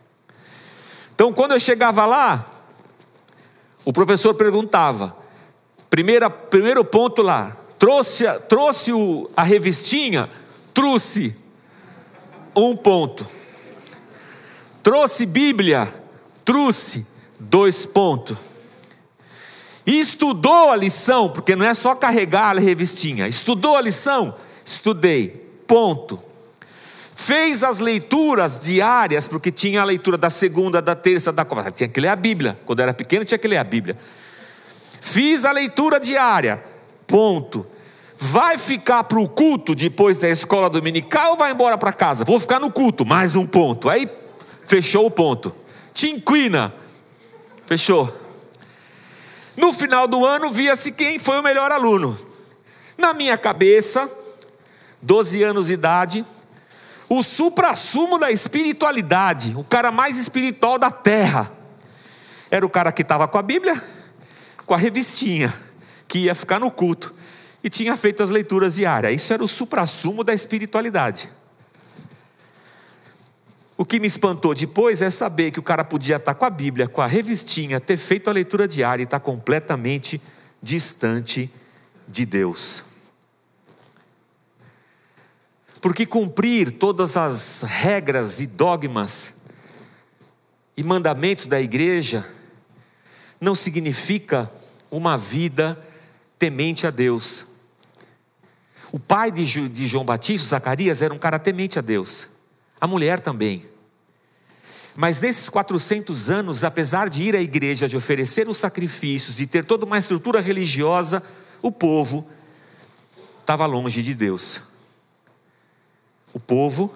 [1.15, 2.47] Então, quando eu chegava lá,
[3.85, 5.17] o professor perguntava,
[5.89, 10.29] primeira, primeiro ponto lá, trouxe, trouxe o, a revistinha,
[10.75, 11.35] trouxe
[12.55, 13.27] um ponto.
[14.83, 15.93] Trouxe Bíblia,
[16.45, 17.07] trouxe
[17.39, 18.37] dois pontos.
[19.87, 23.27] Estudou a lição, porque não é só carregar a revistinha.
[23.27, 24.35] Estudou a lição?
[24.65, 25.29] Estudei.
[25.67, 26.28] Ponto.
[27.21, 31.73] Fez as leituras diárias, porque tinha a leitura da segunda, da terça, da quarta.
[31.73, 32.57] Tinha que ler a Bíblia.
[32.65, 33.99] Quando era pequeno, tinha que ler a Bíblia.
[35.01, 36.63] Fiz a leitura diária.
[37.09, 37.67] Ponto.
[38.17, 42.25] Vai ficar para o culto depois da escola dominical ou vai embora para casa?
[42.25, 43.91] Vou ficar no culto, mais um ponto.
[43.91, 44.09] Aí
[44.65, 45.53] fechou o ponto.
[45.93, 46.73] Tinquina.
[47.67, 48.17] Fechou.
[49.57, 52.17] No final do ano, via-se quem foi o melhor aluno.
[52.97, 54.09] Na minha cabeça,
[55.03, 56.25] 12 anos de idade,
[57.09, 61.51] o supra-sumo da espiritualidade, o cara mais espiritual da terra,
[62.51, 63.83] era o cara que estava com a Bíblia,
[64.67, 65.55] com a revistinha,
[66.07, 67.15] que ia ficar no culto
[67.63, 69.15] e tinha feito as leituras diárias.
[69.15, 71.31] Isso era o supra-sumo da espiritualidade.
[73.77, 76.89] O que me espantou depois é saber que o cara podia estar com a Bíblia,
[76.89, 80.21] com a revistinha, ter feito a leitura diária e estar completamente
[80.61, 81.51] distante
[82.07, 82.88] de Deus.
[85.89, 89.37] Porque cumprir todas as regras e dogmas
[90.77, 92.29] e mandamentos da igreja
[93.41, 94.53] não significa
[94.91, 95.83] uma vida
[96.39, 97.47] temente a Deus.
[98.93, 102.29] O pai de João Batista, Zacarias, era um cara temente a Deus.
[102.79, 103.65] A mulher também.
[104.95, 109.65] Mas nesses 400 anos, apesar de ir à igreja, de oferecer os sacrifícios, de ter
[109.65, 111.23] toda uma estrutura religiosa,
[111.63, 112.29] o povo
[113.41, 114.68] estava longe de Deus.
[116.33, 116.95] O povo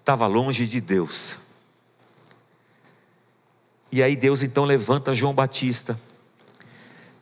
[0.00, 1.38] estava longe de Deus.
[3.90, 5.98] E aí Deus então levanta João Batista.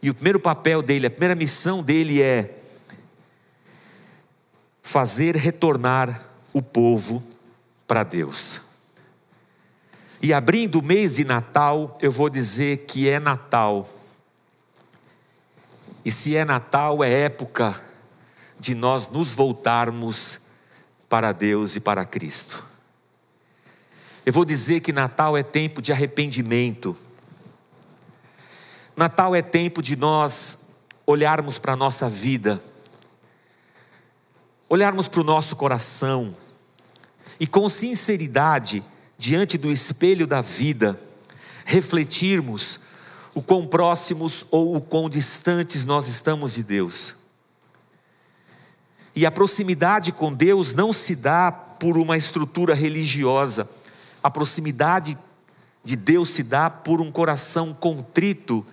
[0.03, 2.59] E o primeiro papel dele, a primeira missão dele é
[4.83, 7.23] fazer retornar o povo
[7.87, 8.63] para Deus.
[10.23, 13.89] E abrindo o mês de Natal, eu vou dizer que é Natal.
[16.05, 17.81] E se é Natal, é época
[18.59, 20.50] de nós nos voltarmos
[21.11, 22.65] para Deus e para Cristo.
[24.25, 26.97] Eu vou dizer que Natal é tempo de arrependimento.
[28.97, 30.69] Natal é tempo de nós
[31.05, 32.63] olharmos para a nossa vida,
[34.69, 36.37] olharmos para o nosso coração
[37.41, 38.85] e com sinceridade,
[39.19, 40.99] diante do espelho da vida,
[41.65, 42.81] refletirmos
[43.35, 47.20] o quão próximos ou o quão distantes nós estamos de Deus.
[49.15, 53.69] E a proximidade com Deus não se dá por uma estrutura religiosa,
[54.23, 55.17] a proximidade
[55.83, 58.65] de Deus se dá por um coração contrito,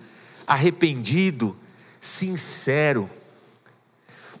[0.46, 1.56] arrependido,
[2.00, 3.08] sincero,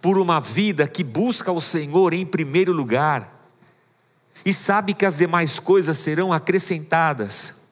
[0.00, 3.36] por uma vida que busca o Senhor em primeiro lugar
[4.44, 7.62] e sabe que as demais coisas serão acrescentadas.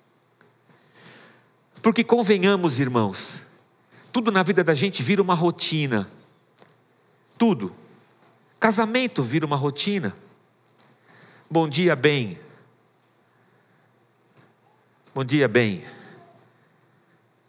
[1.82, 3.42] Porque convenhamos, irmãos,
[4.12, 6.08] tudo na vida da gente vira uma rotina.
[7.38, 7.72] Tudo.
[8.58, 10.16] Casamento vira uma rotina.
[11.48, 12.38] Bom dia, bem.
[15.14, 15.84] Bom dia, bem.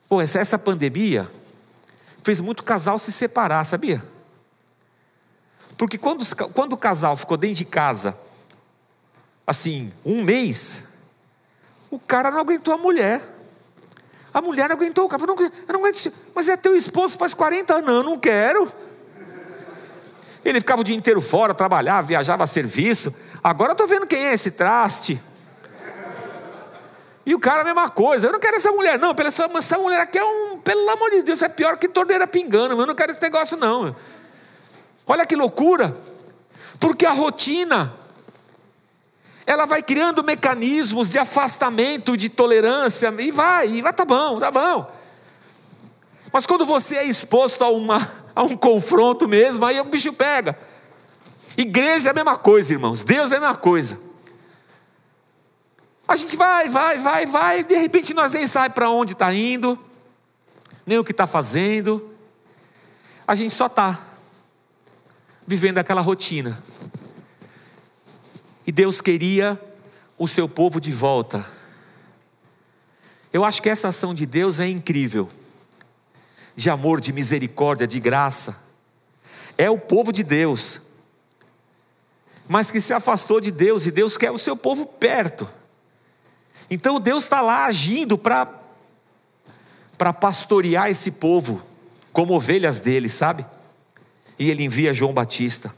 [0.08, 1.30] Pô, essa, essa pandemia
[2.24, 4.04] fez muito casal se separar, sabia?
[5.78, 8.18] Porque quando, quando o casal ficou dentro de casa,
[9.46, 10.84] assim, um mês,
[11.90, 13.36] o cara não aguentou a mulher.
[14.34, 15.26] A mulher não aguentou o cara.
[15.26, 16.14] Não, eu não aguento.
[16.36, 17.88] Mas é teu esposo faz 40 anos.
[17.88, 18.72] Não, não quero.
[20.50, 23.14] Ele ficava o dia inteiro fora, trabalhava, viajava a serviço.
[23.44, 25.22] Agora eu estou vendo quem é esse traste.
[27.26, 28.28] E o cara a mesma coisa.
[28.28, 29.14] Eu não quero essa mulher, não.
[29.58, 30.60] Essa mulher aqui é um.
[30.60, 32.80] Pelo amor de Deus, é pior que torneira pingando.
[32.82, 33.94] Eu não quero esse negócio, não.
[35.06, 35.94] Olha que loucura.
[36.80, 37.94] Porque a rotina,
[39.46, 44.50] ela vai criando mecanismos de afastamento, de tolerância, e vai, e vai, tá bom, tá
[44.50, 44.90] bom.
[46.32, 50.56] Mas quando você é exposto a, uma, a um confronto mesmo, aí o bicho pega.
[51.58, 53.04] Igreja é a mesma coisa, irmãos.
[53.04, 54.00] Deus é a mesma coisa.
[56.08, 59.78] A gente vai, vai, vai, vai, de repente nós nem sabe para onde está indo,
[60.86, 62.14] nem o que está fazendo.
[63.28, 64.00] A gente só está
[65.48, 66.62] vivendo aquela rotina.
[68.68, 69.60] E Deus queria
[70.16, 71.44] o seu povo de volta.
[73.34, 75.28] Eu acho que essa ação de Deus é incrível.
[76.58, 78.64] De amor, de misericórdia, de graça.
[79.56, 80.82] É o povo de Deus.
[82.50, 85.48] Mas que se afastou de Deus e Deus quer o seu povo perto.
[86.70, 88.52] Então Deus está lá agindo para
[90.20, 91.62] pastorear esse povo
[92.12, 93.46] como ovelhas dele, sabe?
[94.40, 95.74] E ele envia João Batista.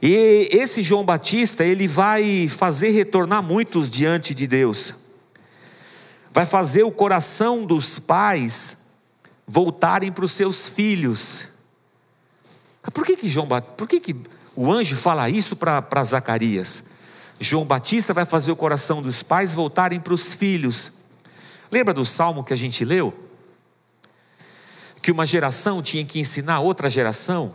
[0.00, 4.94] E esse João Batista, ele vai fazer retornar muitos diante de Deus.
[6.30, 8.85] Vai fazer o coração dos pais
[9.46, 11.48] voltarem para os seus filhos.
[12.92, 14.16] Por que que João por que que
[14.54, 16.96] o anjo fala isso para Zacarias?
[17.38, 20.92] João Batista vai fazer o coração dos pais voltarem para os filhos.
[21.70, 23.12] Lembra do salmo que a gente leu?
[25.02, 27.54] Que uma geração tinha que ensinar outra geração,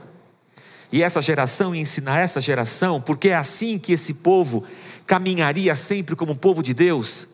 [0.92, 4.64] e essa geração ia ensinar essa geração, porque é assim que esse povo
[5.08, 7.28] caminharia sempre como povo de Deus.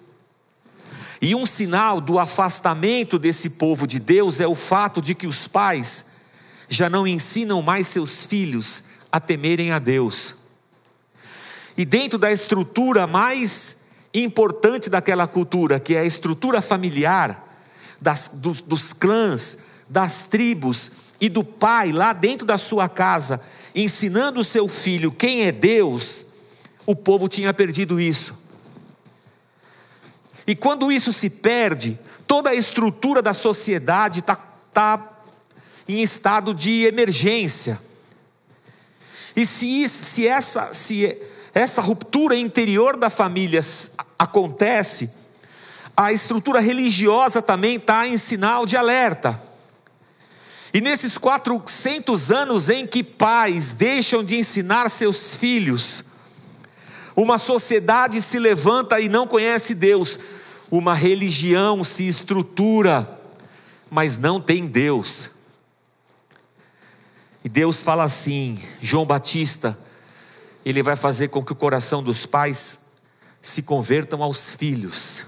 [1.22, 5.48] E um sinal do afastamento desse povo de Deus é o fato de que os
[5.48, 6.18] pais
[6.70, 10.36] já não ensinam mais seus filhos a temerem a Deus.
[11.78, 13.78] E dentro da estrutura mais
[14.14, 17.46] importante daquela cultura, que é a estrutura familiar,
[18.00, 23.42] das, dos, dos clãs, das tribos e do pai lá dentro da sua casa,
[23.74, 26.26] ensinando o seu filho quem é Deus,
[26.86, 28.38] o povo tinha perdido isso.
[30.48, 34.38] E quando isso se perde, toda a estrutura da sociedade está
[34.74, 35.10] tá
[35.88, 37.78] em estado de emergência.
[39.36, 41.22] E se, se, essa, se
[41.54, 43.60] essa ruptura interior da família
[44.18, 45.12] acontece,
[45.96, 49.40] a estrutura religiosa também está em sinal de alerta.
[50.74, 56.04] E nesses 400 anos em que pais deixam de ensinar seus filhos,
[57.16, 60.20] uma sociedade se levanta e não conhece Deus,
[60.70, 63.20] uma religião se estrutura,
[63.90, 65.32] mas não tem Deus.
[67.44, 69.78] E Deus fala assim: João Batista,
[70.66, 72.88] ele vai fazer com que o coração dos pais
[73.42, 75.26] se convertam aos filhos.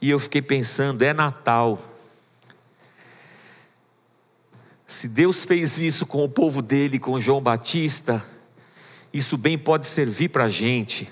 [0.00, 1.80] E eu fiquei pensando, é Natal.
[4.86, 8.22] Se Deus fez isso com o povo dele, com João Batista,
[9.12, 11.08] isso bem pode servir para a gente.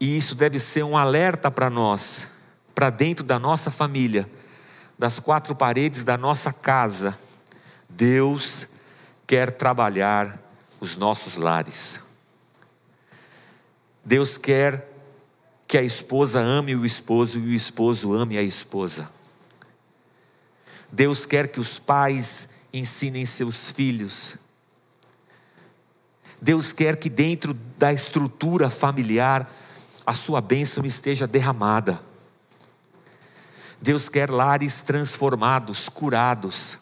[0.00, 2.28] E isso deve ser um alerta para nós,
[2.74, 4.28] para dentro da nossa família,
[4.98, 7.18] das quatro paredes da nossa casa.
[7.88, 8.68] Deus
[9.26, 10.38] quer trabalhar
[10.80, 12.00] os nossos lares.
[14.04, 14.90] Deus quer
[15.66, 19.10] que a esposa ame o esposo e o esposo ame a esposa.
[20.92, 24.36] Deus quer que os pais ensinem seus filhos.
[26.40, 29.50] Deus quer que dentro da estrutura familiar
[30.06, 32.00] a sua bênção esteja derramada.
[33.80, 36.78] Deus quer lares transformados, curados.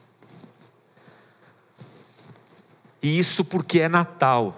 [3.03, 4.57] E isso porque é Natal,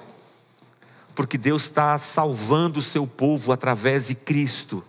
[1.14, 4.84] porque Deus está salvando o seu povo através de Cristo.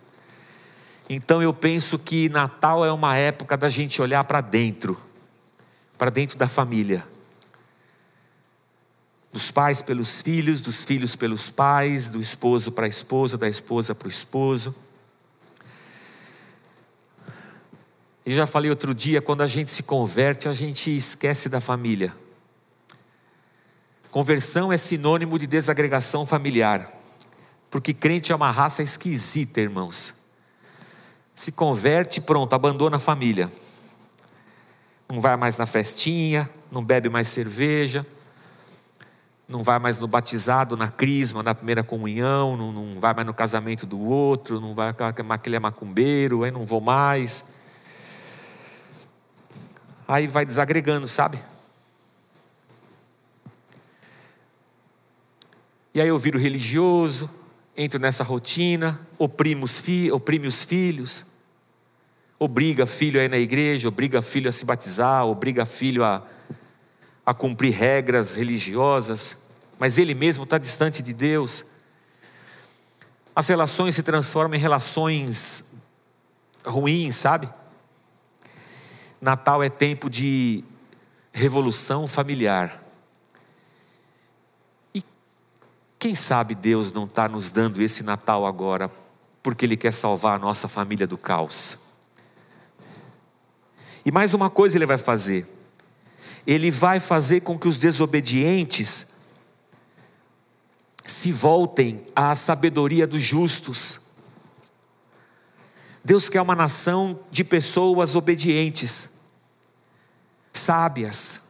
[1.10, 5.00] Então eu penso que Natal é uma época da gente olhar para dentro,
[5.98, 7.06] para dentro da família.
[9.36, 13.94] Dos pais pelos filhos, dos filhos pelos pais, do esposo para a esposa, da esposa
[13.94, 14.74] para o esposo.
[18.26, 22.16] E já falei outro dia, quando a gente se converte, a gente esquece da família.
[24.10, 26.90] Conversão é sinônimo de desagregação familiar,
[27.70, 30.14] porque crente é uma raça esquisita, irmãos.
[31.36, 33.52] Se converte, pronto, abandona a família.
[35.10, 38.08] Não vai mais na festinha, não bebe mais cerveja,
[39.48, 43.34] não vai mais no batizado, na crisma, na primeira comunhão, não, não vai mais no
[43.34, 47.54] casamento do outro, não vai aquele é macumbeiro, aí não vou mais.
[50.08, 51.40] Aí vai desagregando, sabe?
[55.94, 57.30] E aí eu viro religioso,
[57.78, 61.26] entro nessa rotina, oprime os, fi, os filhos,
[62.38, 66.22] obriga filho a ir na igreja, obriga filho a se batizar, obriga filho a,
[67.26, 69.44] a cumprir regras religiosas,
[69.80, 71.66] mas ele mesmo está distante de Deus.
[73.36, 75.74] As relações se transformam em relações
[76.64, 77.50] ruins, sabe?
[79.20, 80.64] Natal é tempo de
[81.34, 82.82] revolução familiar.
[86.06, 88.92] Quem sabe Deus não está nos dando esse Natal agora,
[89.42, 91.80] porque Ele quer salvar a nossa família do caos.
[94.06, 95.48] E mais uma coisa Ele vai fazer:
[96.46, 99.16] Ele vai fazer com que os desobedientes
[101.06, 104.02] se voltem à sabedoria dos justos.
[106.04, 109.22] Deus quer uma nação de pessoas obedientes,
[110.54, 111.46] sábias,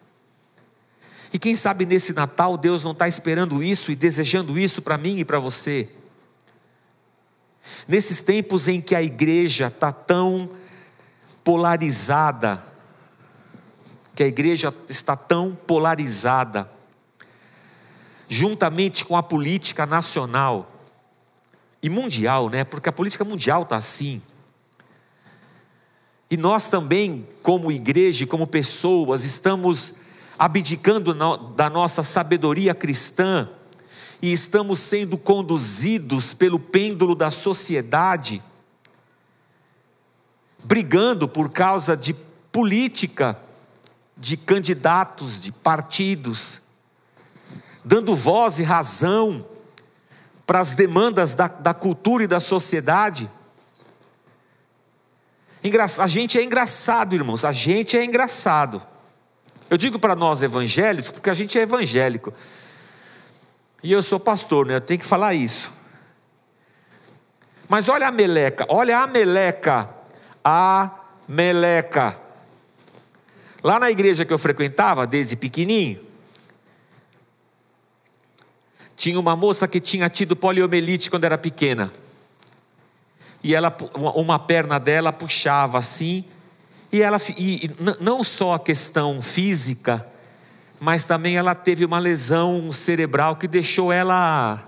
[1.36, 5.18] e quem sabe nesse Natal Deus não está esperando isso e desejando isso para mim
[5.18, 5.90] e para você.
[7.86, 10.50] Nesses tempos em que a igreja está tão
[11.44, 12.64] polarizada,
[14.16, 16.72] que a igreja está tão polarizada,
[18.30, 20.72] juntamente com a política nacional
[21.84, 22.64] e mundial, né?
[22.64, 24.22] Porque a política mundial está assim.
[26.32, 29.96] E nós também, como igreja, como pessoas, estamos
[30.40, 31.14] abdicando
[31.54, 33.48] da nossa sabedoria cristã
[34.22, 38.42] e estamos sendo conduzidos pelo pêndulo da sociedade,
[40.64, 42.16] brigando por causa de
[42.52, 43.40] política,
[44.18, 46.62] de candidatos, de partidos,
[47.84, 49.46] dando voz e razão
[50.46, 53.30] para as demandas da, da cultura e da sociedade.
[56.00, 58.82] A gente é engraçado, irmãos, a gente é engraçado.
[59.70, 62.32] Eu digo para nós evangélicos, porque a gente é evangélico.
[63.82, 64.76] E eu sou pastor, né?
[64.76, 65.72] Eu tenho que falar isso.
[67.68, 69.90] Mas olha a meleca, olha a meleca,
[70.44, 70.92] a
[71.28, 72.25] meleca.
[73.66, 76.00] Lá na igreja que eu frequentava, desde pequenininho,
[78.96, 81.92] tinha uma moça que tinha tido poliomielite quando era pequena.
[83.44, 83.76] E ela,
[84.14, 86.24] uma perna dela puxava assim,
[86.92, 90.08] e ela e não só a questão física,
[90.80, 94.64] mas também ela teve uma lesão cerebral que deixou ela.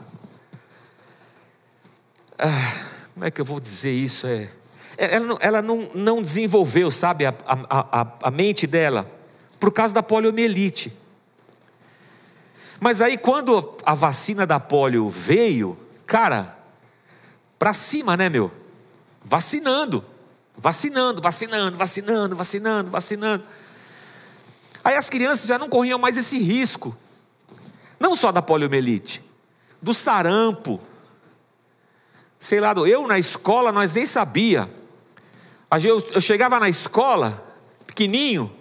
[2.36, 2.84] Ah,
[3.14, 4.26] como é que eu vou dizer isso?
[4.26, 4.50] É,
[4.98, 9.10] ela, não, ela não, não desenvolveu, sabe, a, a, a, a mente dela,
[9.60, 10.92] por causa da poliomielite.
[12.80, 16.58] Mas aí, quando a vacina da polio veio, cara,
[17.58, 18.52] para cima, né, meu?
[19.24, 20.04] Vacinando.
[20.56, 23.44] Vacinando, vacinando, vacinando, vacinando, vacinando.
[24.84, 26.96] Aí as crianças já não corriam mais esse risco.
[28.00, 29.24] Não só da poliomielite,
[29.82, 30.80] do sarampo,
[32.40, 34.70] sei lá, eu na escola nós nem sabia.
[35.72, 37.44] Eu, eu chegava na escola,
[37.86, 38.52] pequenininho,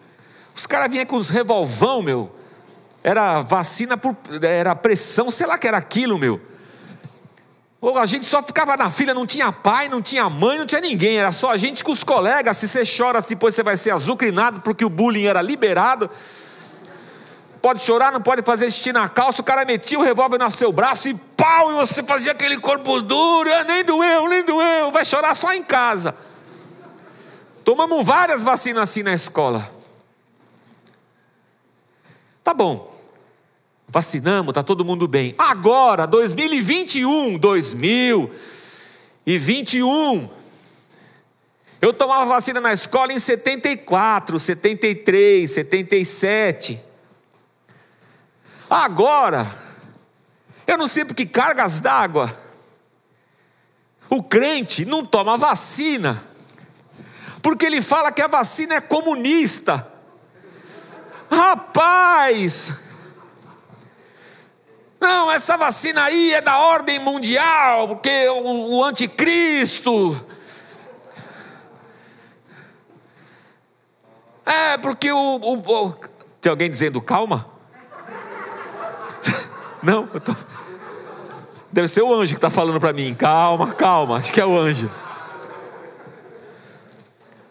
[0.57, 2.35] os caras vinham com os revolvão, meu.
[3.05, 4.17] Era vacina por.
[4.43, 6.41] Era pressão, sei lá que era aquilo, meu.
[8.01, 11.19] A gente só ficava na fila, não tinha pai, não tinha mãe, não tinha ninguém.
[11.19, 12.57] Era só a gente com os colegas.
[12.57, 16.11] Se você chora, depois você vai ser azucrinado, porque o bullying era liberado.
[17.63, 19.41] Pode chorar, não pode fazer xixi na calça.
[19.41, 23.01] O cara metia o revólver no seu braço e pau, e você fazia aquele corpo
[23.03, 23.53] duro.
[23.53, 24.91] Ah, nem doeu, nem doeu.
[24.91, 26.17] Vai chorar só em casa.
[27.67, 29.69] Tomamos várias vacinas assim na escola.
[32.45, 32.95] Tá bom.
[33.89, 35.35] Vacinamos, tá todo mundo bem.
[35.37, 40.31] Agora, 2021, 2021.
[41.83, 46.81] Eu tomava vacina na escola em 74, 73, 77.
[48.71, 49.53] Agora,
[50.69, 52.33] eu não sei por que cargas d'água.
[54.09, 56.25] O crente não toma vacina,
[57.47, 59.87] porque ele fala que a vacina é comunista.
[61.31, 62.75] Rapaz!
[65.01, 70.21] Não, essa vacina aí é da ordem mundial, porque o, o anticristo.
[74.45, 75.93] É, porque o, o, o.
[76.41, 77.47] Tem alguém dizendo calma?
[79.81, 80.35] Não, eu tô.
[81.71, 83.15] Deve ser o anjo que está falando para mim.
[83.15, 84.91] Calma, calma, acho que é o anjo.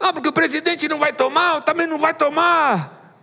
[0.07, 3.17] Ah, porque o presidente não vai tomar, eu também não vai tomar.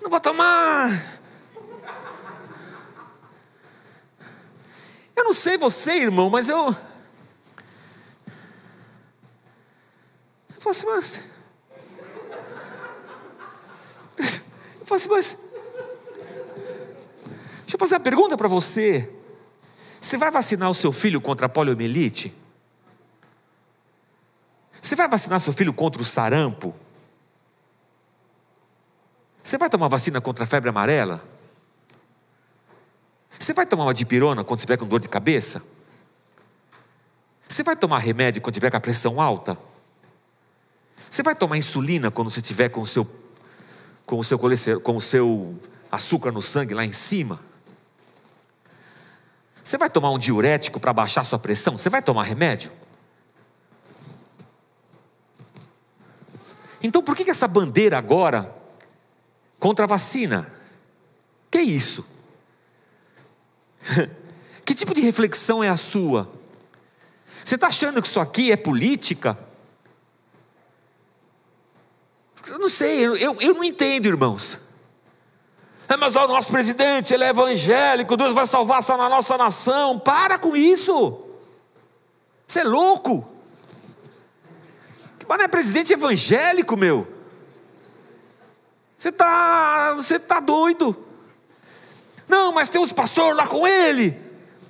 [0.00, 1.04] Não vou tomar.
[5.14, 6.74] Eu não sei você, irmão, mas eu.
[10.54, 11.20] Eu falo assim, mas.
[14.80, 15.36] Eu falo assim, mas.
[17.60, 19.12] Deixa eu fazer uma pergunta para você.
[20.00, 22.45] Você vai vacinar o seu filho contra a poliomielite?
[24.80, 26.74] Você vai vacinar seu filho contra o sarampo?
[29.42, 31.22] Você vai tomar vacina contra a febre amarela?
[33.38, 35.64] Você vai tomar uma dipirona quando estiver com dor de cabeça?
[37.48, 39.56] Você vai tomar remédio quando estiver com a pressão alta?
[41.08, 43.08] Você vai tomar insulina quando você estiver com o seu
[44.04, 45.58] com o seu colesterol, com o seu
[45.90, 47.40] açúcar no sangue lá em cima?
[49.62, 51.76] Você vai tomar um diurético para baixar sua pressão?
[51.76, 52.70] Você vai tomar remédio?
[56.82, 58.54] Então por que, essa bandeira agora
[59.58, 60.50] contra a vacina.
[61.50, 62.06] Que é isso?
[64.64, 66.30] que tipo de reflexão é a sua?
[67.42, 69.38] Você está achando que isso aqui é política?
[72.48, 74.58] Eu não sei, eu, eu, eu não entendo, irmãos.
[75.88, 79.98] É, mas o nosso presidente, ele é evangélico, Deus vai salvar só na nossa nação.
[79.98, 81.24] Para com isso.
[82.46, 83.35] Você é louco.
[85.28, 87.06] Mas não é presidente evangélico, meu.
[88.96, 90.96] Você está você tá doido.
[92.28, 94.16] Não, mas tem uns pastores lá com ele.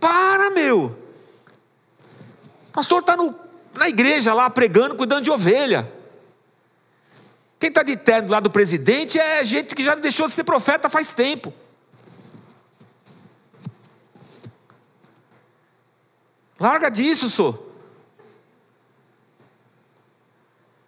[0.00, 0.96] Para, meu.
[2.72, 3.16] Pastor está
[3.74, 5.90] na igreja lá pregando, cuidando de ovelha.
[7.58, 10.90] Quem está de terno lá do presidente é gente que já deixou de ser profeta
[10.90, 11.52] faz tempo.
[16.58, 17.65] Larga disso, senhor.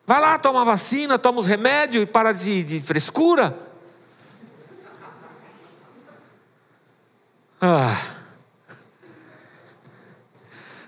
[0.08, 3.54] Vai lá, toma vacina, toma os remédios e para de, de frescura.
[7.60, 7.94] Ah.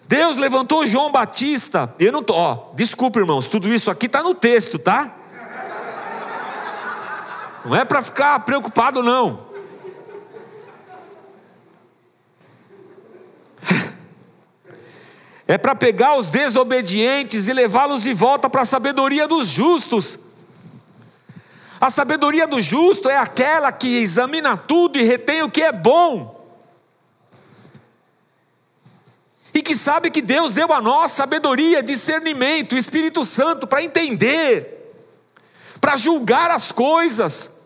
[0.08, 1.94] Deus levantou João Batista.
[1.98, 5.14] Eu não tô, ó, desculpa, irmãos, tudo isso aqui está no texto, tá?
[7.66, 9.49] Não é para ficar preocupado, não.
[15.50, 20.16] É para pegar os desobedientes e levá-los de volta para a sabedoria dos justos.
[21.80, 26.40] A sabedoria do justo é aquela que examina tudo e retém o que é bom.
[29.52, 34.94] E que sabe que Deus deu a nós sabedoria, discernimento, Espírito Santo para entender,
[35.80, 37.62] para julgar as coisas,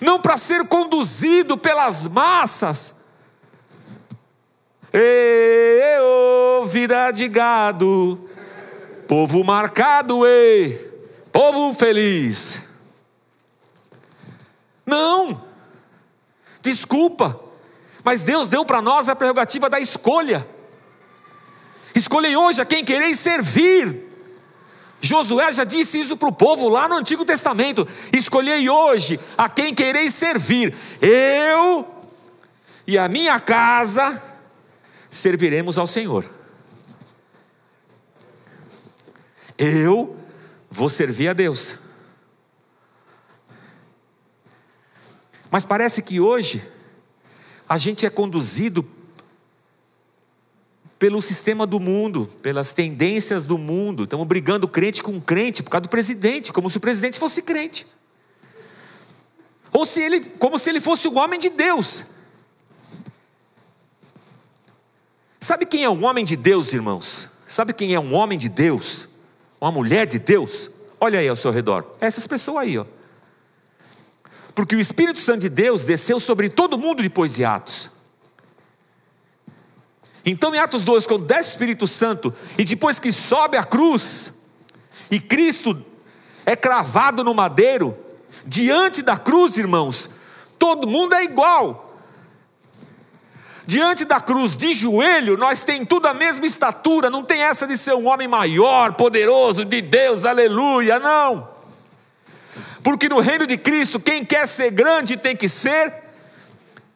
[0.00, 3.03] não para ser conduzido pelas massas
[4.96, 8.30] Ê, ô, vida de gado,
[9.08, 10.78] povo marcado, e
[11.32, 12.60] povo feliz.
[14.86, 15.44] Não,
[16.62, 17.40] desculpa,
[18.04, 20.46] mas Deus deu para nós a prerrogativa da escolha.
[21.92, 24.00] Escolhei hoje a quem quereis servir.
[25.00, 27.84] Josué já disse isso para o povo lá no Antigo Testamento:
[28.16, 30.72] escolhei hoje a quem quereis servir,
[31.02, 31.84] eu
[32.86, 34.33] e a minha casa
[35.16, 36.28] serviremos ao Senhor.
[39.56, 40.16] Eu
[40.70, 41.76] vou servir a Deus.
[45.50, 46.62] Mas parece que hoje
[47.68, 48.84] a gente é conduzido
[50.98, 54.04] pelo sistema do mundo, pelas tendências do mundo.
[54.04, 57.86] Estamos brigando crente com crente por causa do presidente, como se o presidente fosse crente.
[59.72, 62.13] Ou se ele, como se ele fosse um homem de Deus.
[65.44, 67.28] Sabe quem é um homem de Deus, irmãos?
[67.46, 69.08] Sabe quem é um homem de Deus?
[69.60, 70.70] Uma mulher de Deus?
[70.98, 71.84] Olha aí ao seu redor.
[72.00, 72.86] Essas pessoas aí, ó.
[74.54, 77.90] Porque o Espírito Santo de Deus desceu sobre todo mundo depois de Atos.
[80.24, 84.32] Então, em Atos 2, quando desce o Espírito Santo, e depois que sobe a cruz,
[85.10, 85.84] e Cristo
[86.46, 87.94] é cravado no madeiro,
[88.46, 90.08] diante da cruz, irmãos,
[90.58, 91.83] todo mundo é igual.
[93.66, 97.78] Diante da cruz, de joelho, nós tem tudo a mesma estatura, não tem essa de
[97.78, 101.48] ser um homem maior, poderoso, de Deus, aleluia, não.
[102.82, 105.94] Porque no reino de Cristo, quem quer ser grande tem que ser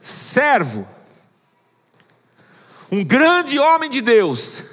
[0.02, 0.86] servo.
[2.92, 4.64] Um grande homem de Deus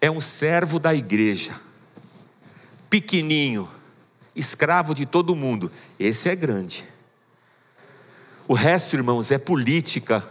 [0.00, 1.54] é um servo da igreja,
[2.88, 3.68] pequeninho,
[4.34, 5.72] escravo de todo mundo.
[5.98, 6.84] Esse é grande.
[8.46, 10.24] O resto, irmãos, é política,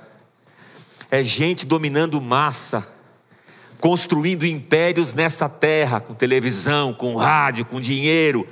[1.10, 2.88] é gente dominando massa,
[3.80, 8.48] construindo impérios nessa terra, com televisão, com rádio, com dinheiro,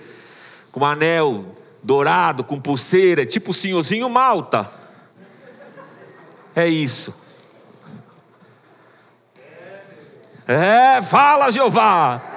[0.71, 1.45] com anel
[1.83, 4.69] dourado, com pulseira, tipo o senhorzinho Malta.
[6.55, 7.13] É isso.
[10.47, 12.34] É, fala Jeová.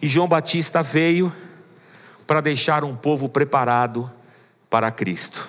[0.00, 1.32] E João Batista veio
[2.26, 4.10] para deixar um povo preparado
[4.68, 5.48] para Cristo.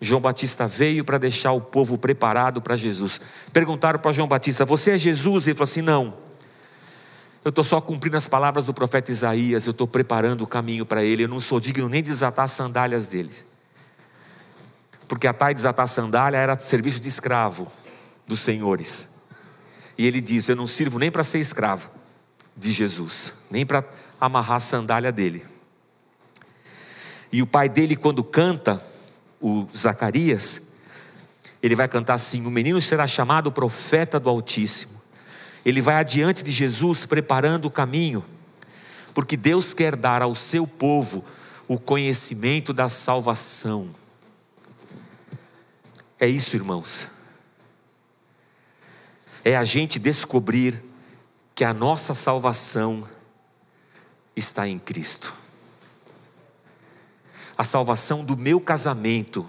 [0.00, 3.20] João Batista veio para deixar o povo preparado para Jesus.
[3.52, 5.46] Perguntaram para João Batista: Você é Jesus?
[5.46, 6.14] Ele falou assim: Não.
[7.44, 11.02] Eu estou só cumprindo as palavras do profeta Isaías, eu estou preparando o caminho para
[11.02, 11.24] ele.
[11.24, 13.34] Eu não sou digno nem de desatar as sandálias dele.
[15.06, 17.70] Porque atar e desatar a sandália era serviço de escravo
[18.26, 19.17] dos senhores.
[19.98, 21.90] E ele diz: Eu não sirvo nem para ser escravo
[22.56, 23.84] de Jesus, nem para
[24.20, 25.44] amarrar a sandália dele.
[27.32, 28.80] E o pai dele, quando canta,
[29.40, 30.68] o Zacarias,
[31.60, 34.98] ele vai cantar assim: O menino será chamado profeta do Altíssimo.
[35.64, 38.24] Ele vai adiante de Jesus preparando o caminho,
[39.12, 41.24] porque Deus quer dar ao seu povo
[41.66, 43.90] o conhecimento da salvação.
[46.18, 47.17] É isso, irmãos.
[49.44, 50.82] É a gente descobrir
[51.54, 53.06] que a nossa salvação
[54.36, 55.34] está em Cristo.
[57.56, 59.44] A salvação do meu casamento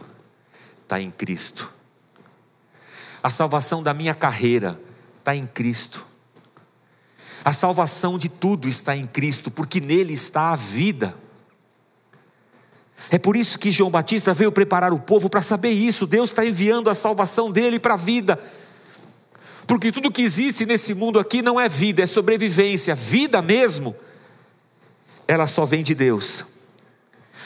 [0.81, 1.71] está em Cristo.
[3.21, 4.79] A salvação da minha carreira
[5.19, 6.05] está em Cristo.
[7.45, 11.15] A salvação de tudo está em Cristo, porque nele está a vida.
[13.11, 16.07] É por isso que João Batista veio preparar o povo para saber isso.
[16.07, 18.39] Deus está enviando a salvação dele para a vida.
[19.69, 22.95] Porque tudo que existe nesse mundo aqui não é vida, é sobrevivência.
[22.95, 23.95] Vida mesmo,
[25.27, 26.43] ela só vem de Deus.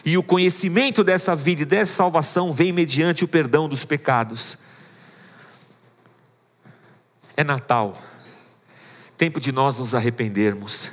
[0.06, 4.60] E o conhecimento dessa vida e dessa salvação vem mediante o perdão dos pecados.
[7.36, 8.02] É Natal,
[9.18, 10.92] tempo de nós nos arrependermos,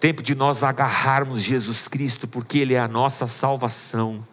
[0.00, 4.26] tempo de nós agarrarmos Jesus Cristo, porque Ele é a nossa salvação,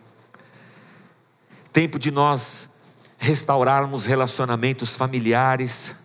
[1.73, 2.72] tempo de nós
[3.23, 5.95] restaurarmos relacionamentos familiares,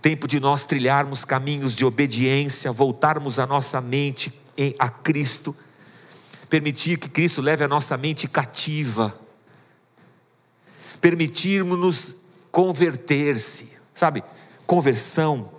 [0.00, 4.32] tempo de nós trilharmos caminhos de obediência, voltarmos a nossa mente
[4.78, 5.54] a Cristo
[6.48, 9.18] permitir que Cristo leve a nossa mente cativa,
[11.00, 12.16] permitirmos-nos
[12.50, 14.22] converter-se, sabe?
[14.66, 15.50] Conversão,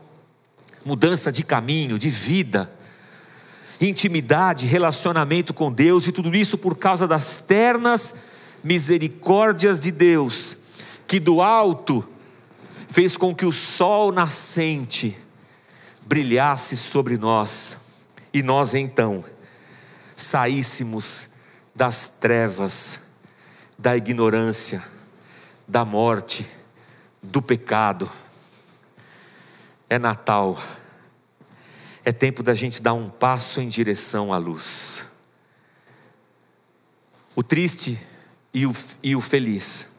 [0.85, 2.71] mudança de caminho, de vida,
[3.81, 8.32] intimidade, relacionamento com Deus e tudo isso por causa das ternas
[8.63, 10.57] misericórdias de Deus,
[11.07, 12.07] que do alto
[12.87, 15.17] fez com que o sol nascente
[16.03, 17.77] brilhasse sobre nós
[18.33, 19.23] e nós então
[20.15, 21.31] saíssemos
[21.75, 23.01] das trevas,
[23.77, 24.83] da ignorância,
[25.67, 26.47] da morte,
[27.21, 28.09] do pecado.
[29.89, 30.61] É Natal,
[32.05, 35.05] é tempo da gente dar um passo em direção à luz.
[37.35, 37.99] O triste
[38.53, 39.93] e o, e o feliz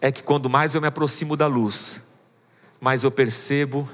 [0.00, 2.08] é que quando mais eu me aproximo da luz,
[2.80, 3.88] mais eu percebo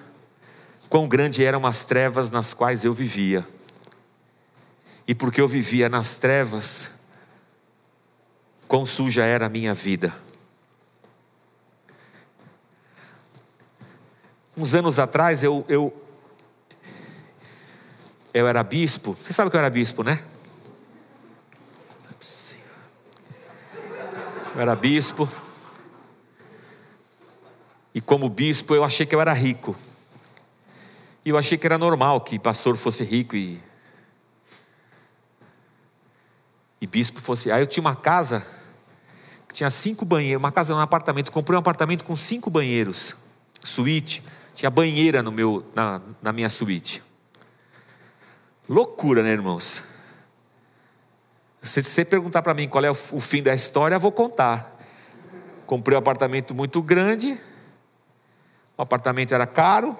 [0.88, 3.46] quão grande eram as trevas nas quais eu vivia.
[5.06, 7.00] E porque eu vivia nas trevas,
[8.66, 10.12] quão suja era a minha vida.
[14.56, 16.04] Uns anos atrás eu, eu,
[18.34, 19.16] eu era bispo.
[19.18, 20.22] Você sabe que eu era bispo, né?
[24.54, 25.28] Eu era bispo.
[27.94, 29.76] E como bispo eu achei que eu era rico.
[31.24, 33.60] E eu achei que era normal que pastor fosse rico e.
[36.80, 37.50] E bispo fosse.
[37.52, 38.46] Aí eu tinha uma casa
[39.46, 41.30] que tinha cinco banheiros, uma casa, um apartamento.
[41.30, 43.16] Comprei um apartamento com cinco banheiros,
[43.62, 44.22] suíte.
[44.54, 47.02] Tinha banheira no meu, na, na minha suíte.
[48.68, 49.89] Loucura, né, irmãos?
[51.62, 54.78] Se você perguntar para mim qual é o, fim da história, eu vou contar.
[55.66, 57.38] Comprei um apartamento muito grande.
[58.76, 59.96] O apartamento era caro.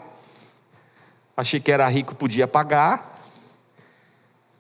[1.37, 3.21] Achei que era rico, podia pagar.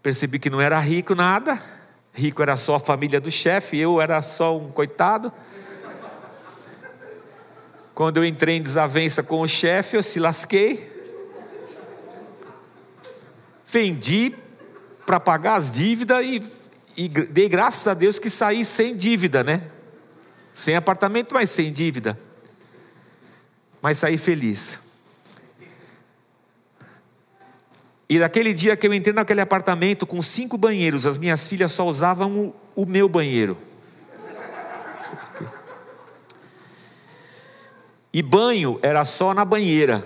[0.03, 1.61] Percebi que não era rico nada.
[2.13, 5.33] Rico era só a família do chefe, eu era só um coitado.
[7.95, 10.91] Quando eu entrei em desavença com o chefe, eu se lasquei
[13.71, 14.35] vendi
[15.07, 16.43] para pagar as dívidas e,
[16.97, 19.63] e dei graças a Deus que saí sem dívida, né?
[20.53, 22.19] Sem apartamento, mas sem dívida.
[23.81, 24.81] Mas saí feliz.
[28.09, 31.87] E naquele dia que eu entrei naquele apartamento com cinco banheiros, as minhas filhas só
[31.87, 33.57] usavam o, o meu banheiro.
[38.13, 40.05] E banho era só na banheira.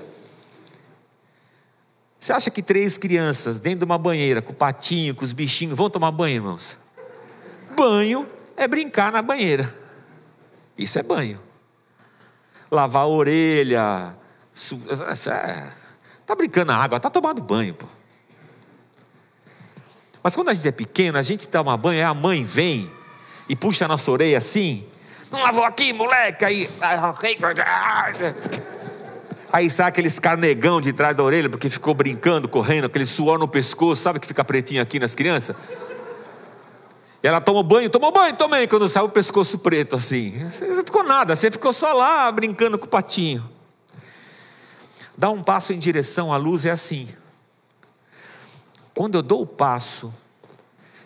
[2.25, 5.77] Você acha que três crianças dentro de uma banheira, com o patinho, com os bichinhos,
[5.77, 6.79] vão tomar banho, irmãos?
[7.77, 9.77] Banho é brincar na banheira.
[10.79, 11.39] Isso é banho.
[12.71, 14.17] Lavar a orelha.
[14.55, 14.81] Su...
[15.31, 15.69] É...
[16.25, 17.85] Tá brincando na água, tá tomando banho, pô.
[20.23, 22.91] Mas quando a gente é pequeno, a gente toma banho, a mãe vem
[23.51, 24.89] e puxa a nossa orelha assim.
[25.31, 26.43] Não lavou aqui, moleque?
[26.43, 26.71] Aí.
[29.55, 33.47] Aí sai aqueles carnegão de trás da orelha, porque ficou brincando, correndo, aquele suor no
[33.47, 35.55] pescoço, sabe que fica pretinho aqui nas crianças?
[37.23, 40.33] E ela toma banho, toma banho também, quando sai o pescoço preto assim.
[40.51, 43.49] Você ficou nada, você ficou só lá brincando com o patinho.
[45.17, 47.09] Dar um passo em direção à luz é assim.
[48.93, 50.13] Quando eu dou o passo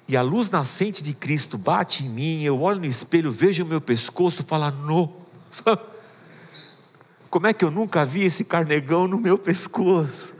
[0.08, 3.66] e a luz nascente de Cristo bate em mim, eu olho no espelho, vejo o
[3.66, 5.12] meu pescoço falo, no.
[7.30, 10.34] Como é que eu nunca vi esse carnegão no meu pescoço?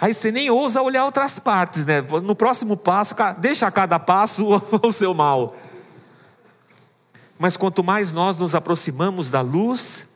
[0.00, 2.00] Aí você nem ousa olhar outras partes, né?
[2.00, 5.56] No próximo passo, deixa cada passo o seu mal.
[7.38, 10.10] Mas quanto mais nós nos aproximamos da luz,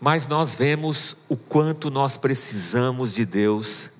[0.00, 3.90] mais nós vemos o quanto nós precisamos de Deus.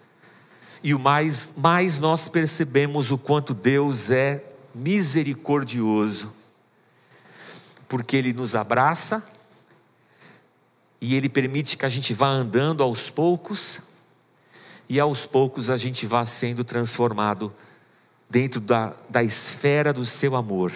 [0.83, 4.45] E o mais, mais nós percebemos o quanto Deus é
[4.75, 6.40] misericordioso
[7.91, 9.21] porque Ele nos abraça
[11.01, 13.81] e Ele permite que a gente vá andando aos poucos,
[14.89, 17.53] e aos poucos a gente vá sendo transformado
[18.29, 20.73] dentro da, da esfera do seu amor.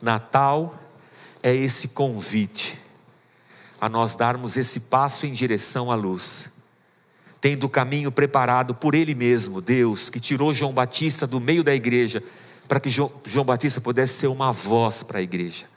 [0.00, 0.74] Natal
[1.42, 2.78] é esse convite
[3.78, 6.52] a nós darmos esse passo em direção à luz,
[7.38, 11.74] tendo o caminho preparado por Ele mesmo, Deus, que tirou João Batista do meio da
[11.74, 12.22] igreja,
[12.66, 15.71] para que João, João Batista pudesse ser uma voz para a igreja.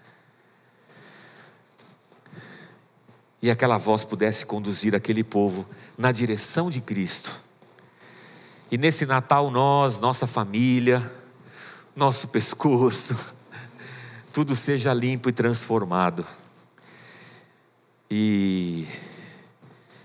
[3.46, 7.40] E aquela voz pudesse conduzir aquele povo na direção de Cristo.
[8.72, 11.12] E nesse Natal, nós, nossa família,
[11.96, 13.16] nosso pescoço,
[14.34, 16.26] tudo seja limpo e transformado.
[18.10, 18.88] E,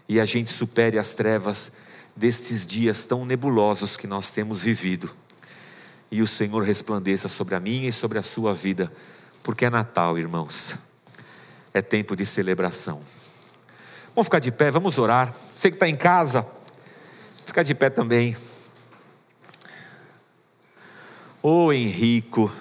[0.07, 1.77] e a gente supere as trevas
[2.15, 5.11] destes dias tão nebulosos que nós temos vivido.
[6.11, 8.93] E o Senhor resplandeça sobre a minha e sobre a sua vida,
[9.43, 10.77] porque é Natal, irmãos.
[11.73, 13.03] É tempo de celebração.
[14.21, 15.35] Vamos ficar de pé, vamos orar.
[15.57, 16.47] Você que está em casa,
[17.47, 18.37] fica de pé também.
[21.43, 22.53] Ô oh, Henrico,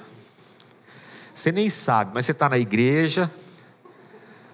[1.36, 3.30] você nem sabe, mas você está na igreja,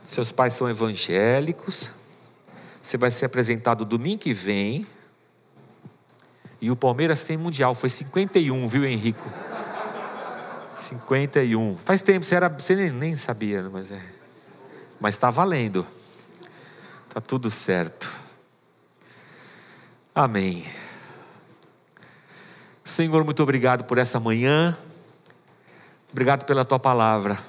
[0.07, 1.91] seus pais são evangélicos,
[2.81, 4.87] você vai ser apresentado domingo que vem,
[6.59, 9.29] e o Palmeiras tem mundial, foi 51, viu Henrico?
[10.75, 11.77] 51.
[11.77, 14.01] Faz tempo, você, era, você nem, nem sabia, mas é.
[14.99, 15.85] Mas está valendo.
[17.15, 18.11] Está tudo certo.
[20.13, 20.65] Amém.
[22.83, 24.77] Senhor, muito obrigado por essa manhã.
[26.11, 27.41] Obrigado pela tua palavra.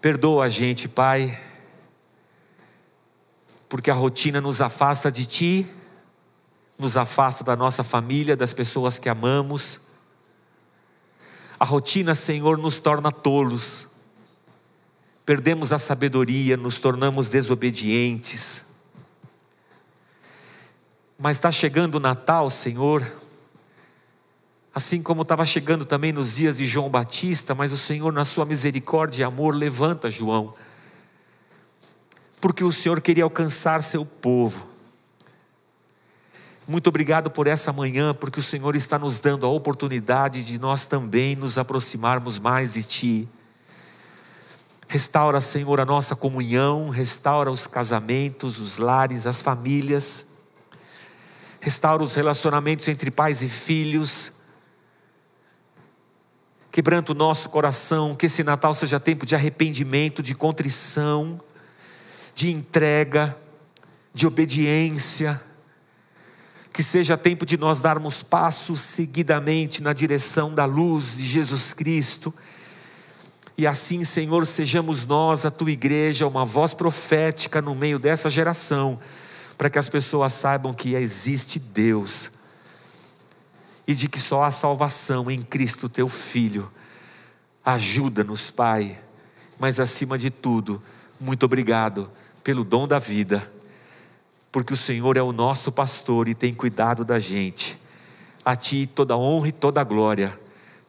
[0.00, 1.36] Perdoa a gente, Pai,
[3.68, 5.66] porque a rotina nos afasta de Ti,
[6.78, 9.88] nos afasta da nossa família, das pessoas que amamos.
[11.58, 13.93] A rotina, Senhor, nos torna tolos,
[15.24, 18.64] perdemos a sabedoria, nos tornamos desobedientes.
[21.18, 23.06] Mas está chegando o Natal, Senhor,
[24.74, 28.44] assim como estava chegando também nos dias de João Batista, mas o Senhor, na sua
[28.44, 30.52] misericórdia e amor, levanta João,
[32.40, 34.74] porque o Senhor queria alcançar seu povo.
[36.66, 40.84] Muito obrigado por essa manhã, porque o Senhor está nos dando a oportunidade de nós
[40.84, 43.28] também nos aproximarmos mais de Ti.
[44.94, 50.26] Restaura, Senhor, a nossa comunhão, restaura os casamentos, os lares, as famílias,
[51.60, 54.34] restaura os relacionamentos entre pais e filhos,
[56.70, 61.40] quebranta o nosso coração, que esse Natal seja tempo de arrependimento, de contrição,
[62.32, 63.36] de entrega,
[64.12, 65.42] de obediência,
[66.72, 72.32] que seja tempo de nós darmos passos seguidamente na direção da luz de Jesus Cristo.
[73.56, 78.98] E assim, Senhor, sejamos nós, a tua igreja, uma voz profética no meio dessa geração,
[79.56, 82.32] para que as pessoas saibam que existe Deus
[83.86, 86.70] e de que só há salvação em Cristo teu Filho.
[87.64, 88.98] Ajuda-nos, Pai,
[89.58, 90.82] mas acima de tudo,
[91.20, 92.10] muito obrigado
[92.42, 93.50] pelo dom da vida,
[94.50, 97.78] porque o Senhor é o nosso pastor e tem cuidado da gente.
[98.44, 100.38] A Ti toda honra e toda glória.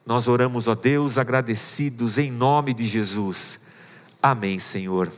[0.06, 3.66] Nós oramos, ó Deus, agradecidos em nome de Jesus.
[4.22, 5.12] Amém, Senhor.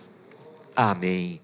[0.76, 1.42] Amém.